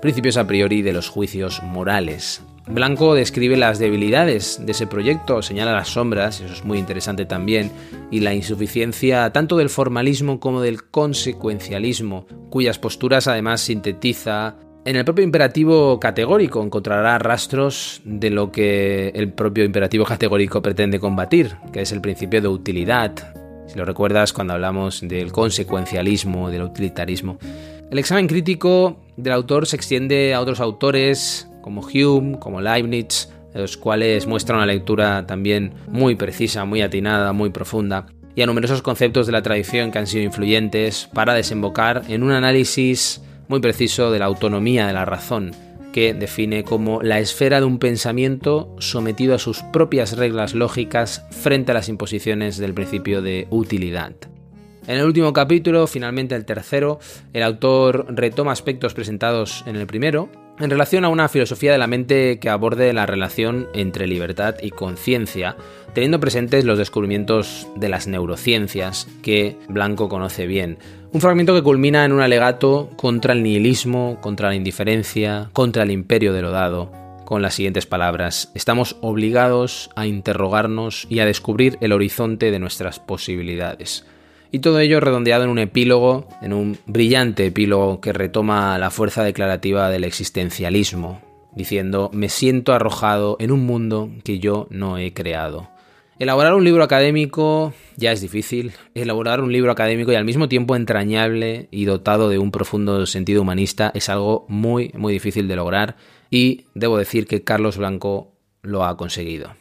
principios 0.00 0.36
a 0.36 0.46
priori 0.46 0.82
de 0.82 0.92
los 0.92 1.08
juicios 1.08 1.62
morales. 1.62 2.42
Blanco 2.66 3.14
describe 3.14 3.56
las 3.56 3.78
debilidades 3.78 4.64
de 4.64 4.72
ese 4.72 4.86
proyecto, 4.86 5.42
señala 5.42 5.72
las 5.72 5.88
sombras, 5.88 6.40
eso 6.40 6.52
es 6.52 6.64
muy 6.64 6.78
interesante 6.78 7.24
también, 7.24 7.72
y 8.10 8.20
la 8.20 8.34
insuficiencia 8.34 9.32
tanto 9.32 9.56
del 9.56 9.70
formalismo 9.70 10.38
como 10.38 10.60
del 10.60 10.84
consecuencialismo, 10.84 12.26
cuyas 12.48 12.78
posturas 12.78 13.26
además 13.26 13.60
sintetiza 13.60 14.56
en 14.82 14.96
el 14.96 15.04
propio 15.04 15.24
imperativo 15.24 16.00
categórico 16.00 16.62
encontrará 16.62 17.18
rastros 17.18 18.00
de 18.04 18.30
lo 18.30 18.50
que 18.50 19.08
el 19.08 19.30
propio 19.30 19.64
imperativo 19.64 20.06
categórico 20.06 20.62
pretende 20.62 20.98
combatir, 20.98 21.54
que 21.70 21.82
es 21.82 21.92
el 21.92 22.00
principio 22.00 22.40
de 22.40 22.48
utilidad. 22.48 23.12
Si 23.66 23.76
lo 23.76 23.84
recuerdas 23.84 24.32
cuando 24.32 24.54
hablamos 24.54 25.02
del 25.02 25.32
consecuencialismo, 25.32 26.48
del 26.48 26.62
utilitarismo. 26.62 27.38
El 27.90 27.98
examen 27.98 28.26
crítico 28.26 28.96
del 29.22 29.32
autor 29.32 29.66
se 29.66 29.76
extiende 29.76 30.34
a 30.34 30.40
otros 30.40 30.60
autores 30.60 31.48
como 31.62 31.82
Hume, 31.82 32.38
como 32.38 32.60
Leibniz, 32.60 33.28
los 33.54 33.76
cuales 33.76 34.26
muestran 34.26 34.58
una 34.58 34.66
lectura 34.66 35.26
también 35.26 35.72
muy 35.88 36.14
precisa, 36.14 36.64
muy 36.64 36.82
atinada, 36.82 37.32
muy 37.32 37.50
profunda, 37.50 38.06
y 38.34 38.42
a 38.42 38.46
numerosos 38.46 38.82
conceptos 38.82 39.26
de 39.26 39.32
la 39.32 39.42
tradición 39.42 39.90
que 39.90 39.98
han 39.98 40.06
sido 40.06 40.24
influyentes 40.24 41.08
para 41.12 41.34
desembocar 41.34 42.04
en 42.08 42.22
un 42.22 42.32
análisis 42.32 43.22
muy 43.48 43.60
preciso 43.60 44.10
de 44.10 44.20
la 44.20 44.26
autonomía 44.26 44.86
de 44.86 44.92
la 44.92 45.04
razón, 45.04 45.52
que 45.92 46.14
define 46.14 46.62
como 46.62 47.02
la 47.02 47.18
esfera 47.18 47.58
de 47.58 47.66
un 47.66 47.78
pensamiento 47.78 48.74
sometido 48.78 49.34
a 49.34 49.40
sus 49.40 49.62
propias 49.72 50.16
reglas 50.16 50.54
lógicas 50.54 51.26
frente 51.30 51.72
a 51.72 51.74
las 51.74 51.88
imposiciones 51.88 52.58
del 52.58 52.74
principio 52.74 53.22
de 53.22 53.48
utilidad. 53.50 54.12
En 54.90 54.96
el 54.96 55.04
último 55.04 55.32
capítulo, 55.32 55.86
finalmente 55.86 56.34
el 56.34 56.44
tercero, 56.44 56.98
el 57.32 57.44
autor 57.44 58.06
retoma 58.08 58.50
aspectos 58.50 58.92
presentados 58.92 59.62
en 59.68 59.76
el 59.76 59.86
primero, 59.86 60.28
en 60.58 60.68
relación 60.68 61.04
a 61.04 61.10
una 61.10 61.28
filosofía 61.28 61.70
de 61.70 61.78
la 61.78 61.86
mente 61.86 62.40
que 62.40 62.48
aborde 62.48 62.92
la 62.92 63.06
relación 63.06 63.68
entre 63.72 64.08
libertad 64.08 64.56
y 64.60 64.70
conciencia, 64.70 65.54
teniendo 65.94 66.18
presentes 66.18 66.64
los 66.64 66.76
descubrimientos 66.76 67.68
de 67.76 67.88
las 67.88 68.08
neurociencias 68.08 69.06
que 69.22 69.56
Blanco 69.68 70.08
conoce 70.08 70.48
bien. 70.48 70.78
Un 71.12 71.20
fragmento 71.20 71.54
que 71.54 71.62
culmina 71.62 72.04
en 72.04 72.10
un 72.10 72.20
alegato 72.20 72.90
contra 72.96 73.32
el 73.32 73.44
nihilismo, 73.44 74.18
contra 74.20 74.48
la 74.48 74.56
indiferencia, 74.56 75.50
contra 75.52 75.84
el 75.84 75.92
imperio 75.92 76.32
de 76.32 76.42
lo 76.42 76.50
dado, 76.50 76.90
con 77.24 77.42
las 77.42 77.54
siguientes 77.54 77.86
palabras. 77.86 78.50
Estamos 78.56 78.96
obligados 79.02 79.90
a 79.94 80.08
interrogarnos 80.08 81.06
y 81.08 81.20
a 81.20 81.26
descubrir 81.26 81.78
el 81.80 81.92
horizonte 81.92 82.50
de 82.50 82.58
nuestras 82.58 82.98
posibilidades. 82.98 84.04
Y 84.52 84.58
todo 84.58 84.80
ello 84.80 85.00
redondeado 85.00 85.44
en 85.44 85.50
un 85.50 85.58
epílogo, 85.58 86.26
en 86.42 86.52
un 86.52 86.78
brillante 86.86 87.46
epílogo 87.46 88.00
que 88.00 88.12
retoma 88.12 88.78
la 88.78 88.90
fuerza 88.90 89.22
declarativa 89.22 89.90
del 89.90 90.04
existencialismo, 90.04 91.20
diciendo, 91.54 92.10
me 92.12 92.28
siento 92.28 92.72
arrojado 92.72 93.36
en 93.38 93.52
un 93.52 93.64
mundo 93.64 94.10
que 94.24 94.40
yo 94.40 94.66
no 94.70 94.98
he 94.98 95.12
creado. 95.12 95.68
Elaborar 96.20 96.54
un 96.54 96.64
libro 96.64 96.84
académico 96.84 97.72
ya 97.96 98.12
es 98.12 98.20
difícil. 98.20 98.72
Elaborar 98.94 99.40
un 99.40 99.52
libro 99.52 99.72
académico 99.72 100.12
y 100.12 100.16
al 100.16 100.26
mismo 100.26 100.50
tiempo 100.50 100.76
entrañable 100.76 101.68
y 101.70 101.86
dotado 101.86 102.28
de 102.28 102.38
un 102.38 102.50
profundo 102.50 103.06
sentido 103.06 103.40
humanista 103.40 103.90
es 103.94 104.10
algo 104.10 104.44
muy, 104.46 104.90
muy 104.94 105.14
difícil 105.14 105.48
de 105.48 105.56
lograr 105.56 105.96
y 106.28 106.66
debo 106.74 106.98
decir 106.98 107.26
que 107.26 107.42
Carlos 107.42 107.78
Blanco 107.78 108.34
lo 108.60 108.84
ha 108.84 108.98
conseguido. 108.98 109.54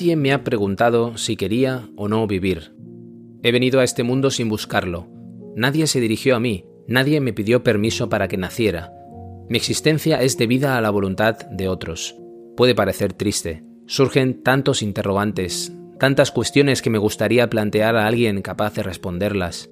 Nadie 0.00 0.16
me 0.16 0.32
ha 0.32 0.44
preguntado 0.44 1.18
si 1.18 1.36
quería 1.36 1.90
o 1.94 2.08
no 2.08 2.26
vivir. 2.26 2.74
He 3.42 3.52
venido 3.52 3.80
a 3.80 3.84
este 3.84 4.02
mundo 4.02 4.30
sin 4.30 4.48
buscarlo. 4.48 5.08
Nadie 5.56 5.86
se 5.86 6.00
dirigió 6.00 6.36
a 6.36 6.40
mí, 6.40 6.64
nadie 6.88 7.20
me 7.20 7.34
pidió 7.34 7.62
permiso 7.62 8.08
para 8.08 8.26
que 8.26 8.38
naciera. 8.38 8.94
Mi 9.50 9.58
existencia 9.58 10.22
es 10.22 10.38
debida 10.38 10.78
a 10.78 10.80
la 10.80 10.88
voluntad 10.88 11.36
de 11.50 11.68
otros. 11.68 12.16
Puede 12.56 12.74
parecer 12.74 13.12
triste. 13.12 13.62
Surgen 13.84 14.42
tantos 14.42 14.80
interrogantes, 14.80 15.70
tantas 15.98 16.30
cuestiones 16.30 16.80
que 16.80 16.88
me 16.88 16.96
gustaría 16.96 17.50
plantear 17.50 17.94
a 17.96 18.06
alguien 18.06 18.40
capaz 18.40 18.76
de 18.76 18.82
responderlas. 18.82 19.68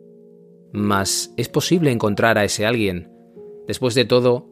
Mas, 0.75 1.33
¿es 1.39 1.49
posible 1.49 1.91
encontrar 1.91 2.37
a 2.37 2.45
ese 2.45 2.67
alguien? 2.67 3.11
Después 3.67 3.95
de 3.95 4.05
todo, 4.05 4.51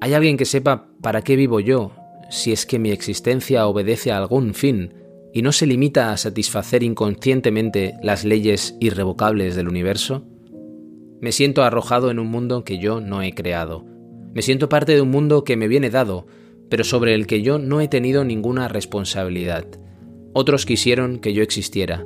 ¿hay 0.00 0.14
alguien 0.14 0.38
que 0.38 0.46
sepa 0.46 0.88
para 1.02 1.20
qué 1.20 1.36
vivo 1.36 1.60
yo, 1.60 1.92
si 2.30 2.50
es 2.50 2.64
que 2.64 2.78
mi 2.78 2.92
existencia 2.92 3.66
obedece 3.66 4.10
a 4.10 4.16
algún 4.16 4.54
fin, 4.54 4.94
y 5.32 5.42
no 5.42 5.52
se 5.52 5.66
limita 5.66 6.12
a 6.12 6.16
satisfacer 6.16 6.82
inconscientemente 6.82 7.94
las 8.02 8.24
leyes 8.24 8.76
irrevocables 8.80 9.56
del 9.56 9.68
universo? 9.68 10.26
Me 11.20 11.32
siento 11.32 11.62
arrojado 11.64 12.10
en 12.10 12.18
un 12.18 12.28
mundo 12.28 12.64
que 12.64 12.78
yo 12.78 13.00
no 13.00 13.22
he 13.22 13.34
creado. 13.34 13.84
Me 14.34 14.42
siento 14.42 14.68
parte 14.68 14.94
de 14.94 15.00
un 15.00 15.10
mundo 15.10 15.44
que 15.44 15.56
me 15.56 15.68
viene 15.68 15.90
dado, 15.90 16.26
pero 16.68 16.84
sobre 16.84 17.14
el 17.14 17.26
que 17.26 17.42
yo 17.42 17.58
no 17.58 17.80
he 17.80 17.88
tenido 17.88 18.24
ninguna 18.24 18.68
responsabilidad. 18.68 19.66
Otros 20.32 20.66
quisieron 20.66 21.18
que 21.18 21.32
yo 21.32 21.42
existiera. 21.42 22.04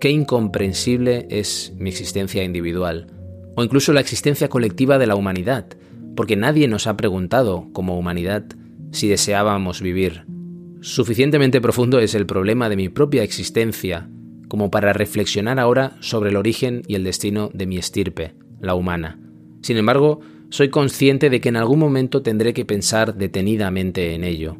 Qué 0.00 0.10
incomprensible 0.10 1.26
es 1.30 1.72
mi 1.78 1.90
existencia 1.90 2.44
individual, 2.44 3.08
o 3.56 3.64
incluso 3.64 3.92
la 3.92 4.00
existencia 4.00 4.48
colectiva 4.48 4.98
de 4.98 5.06
la 5.06 5.16
humanidad, 5.16 5.66
porque 6.14 6.36
nadie 6.36 6.68
nos 6.68 6.86
ha 6.86 6.96
preguntado, 6.96 7.68
como 7.72 7.98
humanidad, 7.98 8.44
si 8.92 9.08
deseábamos 9.08 9.80
vivir. 9.80 10.24
Suficientemente 10.86 11.60
profundo 11.60 11.98
es 11.98 12.14
el 12.14 12.26
problema 12.26 12.68
de 12.68 12.76
mi 12.76 12.88
propia 12.88 13.24
existencia 13.24 14.08
como 14.46 14.70
para 14.70 14.92
reflexionar 14.92 15.58
ahora 15.58 15.96
sobre 15.98 16.30
el 16.30 16.36
origen 16.36 16.82
y 16.86 16.94
el 16.94 17.02
destino 17.02 17.50
de 17.52 17.66
mi 17.66 17.76
estirpe, 17.76 18.34
la 18.60 18.76
humana. 18.76 19.18
Sin 19.62 19.78
embargo, 19.78 20.20
soy 20.48 20.68
consciente 20.68 21.28
de 21.28 21.40
que 21.40 21.48
en 21.48 21.56
algún 21.56 21.80
momento 21.80 22.22
tendré 22.22 22.54
que 22.54 22.64
pensar 22.64 23.16
detenidamente 23.16 24.14
en 24.14 24.22
ello. 24.22 24.58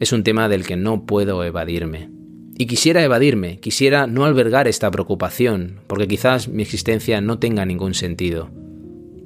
Es 0.00 0.12
un 0.12 0.24
tema 0.24 0.48
del 0.48 0.66
que 0.66 0.76
no 0.76 1.04
puedo 1.04 1.44
evadirme. 1.44 2.08
Y 2.56 2.64
quisiera 2.64 3.04
evadirme, 3.04 3.60
quisiera 3.60 4.06
no 4.06 4.24
albergar 4.24 4.68
esta 4.68 4.90
preocupación, 4.90 5.80
porque 5.88 6.08
quizás 6.08 6.48
mi 6.48 6.62
existencia 6.62 7.20
no 7.20 7.38
tenga 7.38 7.66
ningún 7.66 7.92
sentido. 7.92 8.50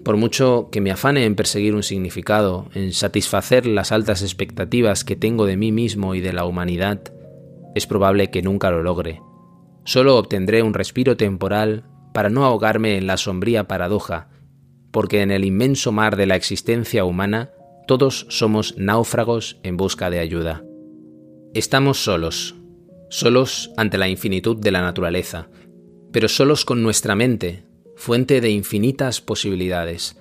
Por 0.05 0.17
mucho 0.17 0.69
que 0.73 0.81
me 0.81 0.91
afane 0.91 1.25
en 1.25 1.35
perseguir 1.35 1.75
un 1.75 1.83
significado, 1.83 2.69
en 2.75 2.93
satisfacer 2.93 3.67
las 3.67 3.93
altas 3.93 4.23
expectativas 4.23 5.05
que 5.05 5.17
tengo 5.17 5.47
de 5.47 5.57
mí 5.57 5.73
mismo 5.73 6.15
y 6.15 6.21
de 6.21 6.33
la 6.33 6.45
humanidad, 6.47 7.01
es 7.75 7.87
probable 7.87 8.31
que 8.31 8.43
nunca 8.43 8.71
lo 8.71 8.83
logre. 8.83 9.21
Solo 9.85 10.17
obtendré 10.17 10.63
un 10.63 10.75
respiro 10.75 11.17
temporal 11.17 11.85
para 12.13 12.31
no 12.31 12.45
ahogarme 12.45 12.97
en 12.97 13.07
la 13.07 13.17
sombría 13.17 13.69
paradoja, 13.69 14.29
porque 14.91 15.23
en 15.23 15.31
el 15.31 15.45
inmenso 15.45 15.93
mar 15.93 16.17
de 16.17 16.27
la 16.27 16.37
existencia 16.37 17.05
humana 17.05 17.51
todos 17.87 18.27
somos 18.29 18.77
náufragos 18.77 19.59
en 19.63 19.77
busca 19.77 20.11
de 20.11 20.19
ayuda. 20.19 20.65
Estamos 21.55 22.03
solos, 22.03 22.57
solos 23.09 23.73
ante 23.77 23.99
la 23.99 24.09
infinitud 24.09 24.57
de 24.57 24.71
la 24.71 24.81
naturaleza, 24.81 25.49
pero 26.13 26.29
solos 26.29 26.65
con 26.65 26.83
nuestra 26.83 27.15
mente, 27.15 27.65
fuente 28.01 28.41
de 28.41 28.49
infinitas 28.49 29.21
posibilidades. 29.21 30.17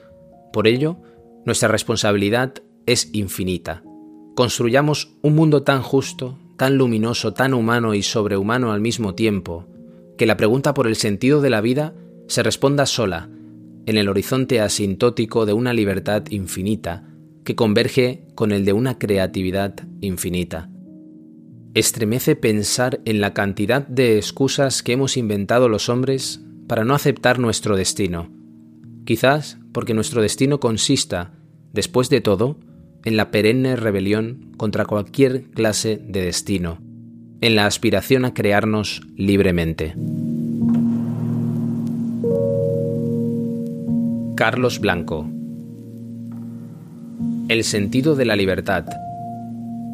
Por 0.51 0.67
ello, 0.67 0.97
nuestra 1.45 1.69
responsabilidad 1.69 2.55
es 2.85 3.09
infinita. 3.13 3.83
Construyamos 4.35 5.15
un 5.21 5.35
mundo 5.35 5.63
tan 5.63 5.81
justo, 5.81 6.37
tan 6.57 6.77
luminoso, 6.77 7.31
tan 7.31 7.53
humano 7.53 7.93
y 7.93 8.03
sobrehumano 8.03 8.73
al 8.73 8.81
mismo 8.81 9.15
tiempo, 9.15 9.65
que 10.17 10.25
la 10.25 10.35
pregunta 10.35 10.73
por 10.73 10.87
el 10.87 10.97
sentido 10.97 11.39
de 11.39 11.49
la 11.49 11.61
vida 11.61 11.93
se 12.27 12.43
responda 12.43 12.85
sola, 12.85 13.29
en 13.85 13.97
el 13.97 14.09
horizonte 14.09 14.59
asintótico 14.59 15.45
de 15.45 15.53
una 15.53 15.71
libertad 15.71 16.23
infinita, 16.31 17.07
que 17.45 17.55
converge 17.55 18.25
con 18.35 18.51
el 18.51 18.65
de 18.65 18.73
una 18.73 18.99
creatividad 18.99 19.75
infinita. 20.01 20.69
estremece 21.75 22.35
pensar 22.35 22.99
en 23.05 23.21
la 23.21 23.33
cantidad 23.33 23.87
de 23.87 24.17
excusas 24.17 24.83
que 24.83 24.91
hemos 24.91 25.15
inventado 25.15 25.69
los 25.69 25.87
hombres 25.87 26.41
para 26.69 26.85
no 26.85 26.93
aceptar 26.93 27.39
nuestro 27.39 27.75
destino. 27.75 28.29
Quizás 29.03 29.57
porque 29.73 29.95
nuestro 29.95 30.21
destino 30.21 30.59
consista, 30.59 31.31
después 31.73 32.11
de 32.11 32.21
todo, 32.21 32.59
en 33.03 33.17
la 33.17 33.31
perenne 33.31 33.75
rebelión 33.75 34.53
contra 34.55 34.85
cualquier 34.85 35.45
clase 35.45 35.97
de 35.97 36.21
destino, 36.21 36.77
en 37.41 37.55
la 37.55 37.65
aspiración 37.65 38.23
a 38.23 38.35
crearnos 38.35 39.01
libremente. 39.17 39.95
Carlos 44.35 44.79
Blanco 44.79 45.27
El 47.47 47.63
sentido 47.63 48.15
de 48.15 48.25
la 48.25 48.35
libertad 48.35 48.85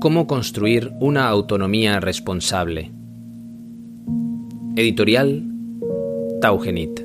Cómo 0.02 0.28
construir 0.28 0.92
una 1.00 1.30
autonomía 1.30 2.02
responsable. 2.02 2.92
Editorial 4.76 5.55
Taugenit. 6.42 7.05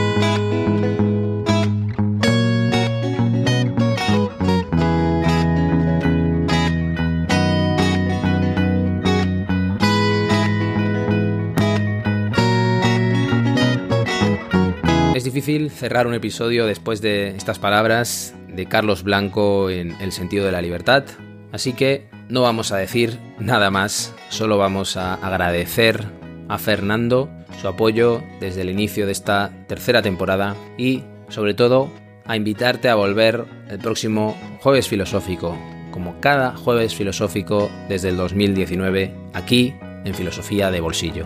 Difícil 15.41 15.71
cerrar 15.71 16.05
un 16.05 16.13
episodio 16.13 16.67
después 16.67 17.01
de 17.01 17.29
estas 17.29 17.57
palabras 17.57 18.35
de 18.47 18.67
Carlos 18.67 19.01
Blanco 19.01 19.71
en 19.71 19.99
El 19.99 20.11
sentido 20.11 20.45
de 20.45 20.51
la 20.51 20.61
libertad. 20.61 21.03
Así 21.51 21.73
que 21.73 22.05
no 22.29 22.43
vamos 22.43 22.71
a 22.71 22.77
decir 22.77 23.17
nada 23.39 23.71
más, 23.71 24.13
solo 24.29 24.59
vamos 24.59 24.97
a 24.97 25.15
agradecer 25.15 26.05
a 26.47 26.59
Fernando 26.59 27.27
su 27.59 27.67
apoyo 27.67 28.21
desde 28.39 28.61
el 28.61 28.69
inicio 28.69 29.07
de 29.07 29.13
esta 29.13 29.51
tercera 29.67 30.03
temporada 30.03 30.55
y 30.77 31.05
sobre 31.29 31.55
todo 31.55 31.91
a 32.27 32.35
invitarte 32.35 32.89
a 32.89 32.93
volver 32.93 33.45
el 33.67 33.79
próximo 33.79 34.37
jueves 34.59 34.87
filosófico, 34.87 35.57
como 35.89 36.21
cada 36.21 36.55
jueves 36.55 36.93
filosófico 36.93 37.71
desde 37.89 38.09
el 38.09 38.17
2019, 38.17 39.11
aquí 39.33 39.73
en 40.05 40.13
Filosofía 40.13 40.69
de 40.69 40.81
Bolsillo. 40.81 41.25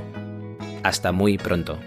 Hasta 0.83 1.11
muy 1.11 1.37
pronto. 1.37 1.79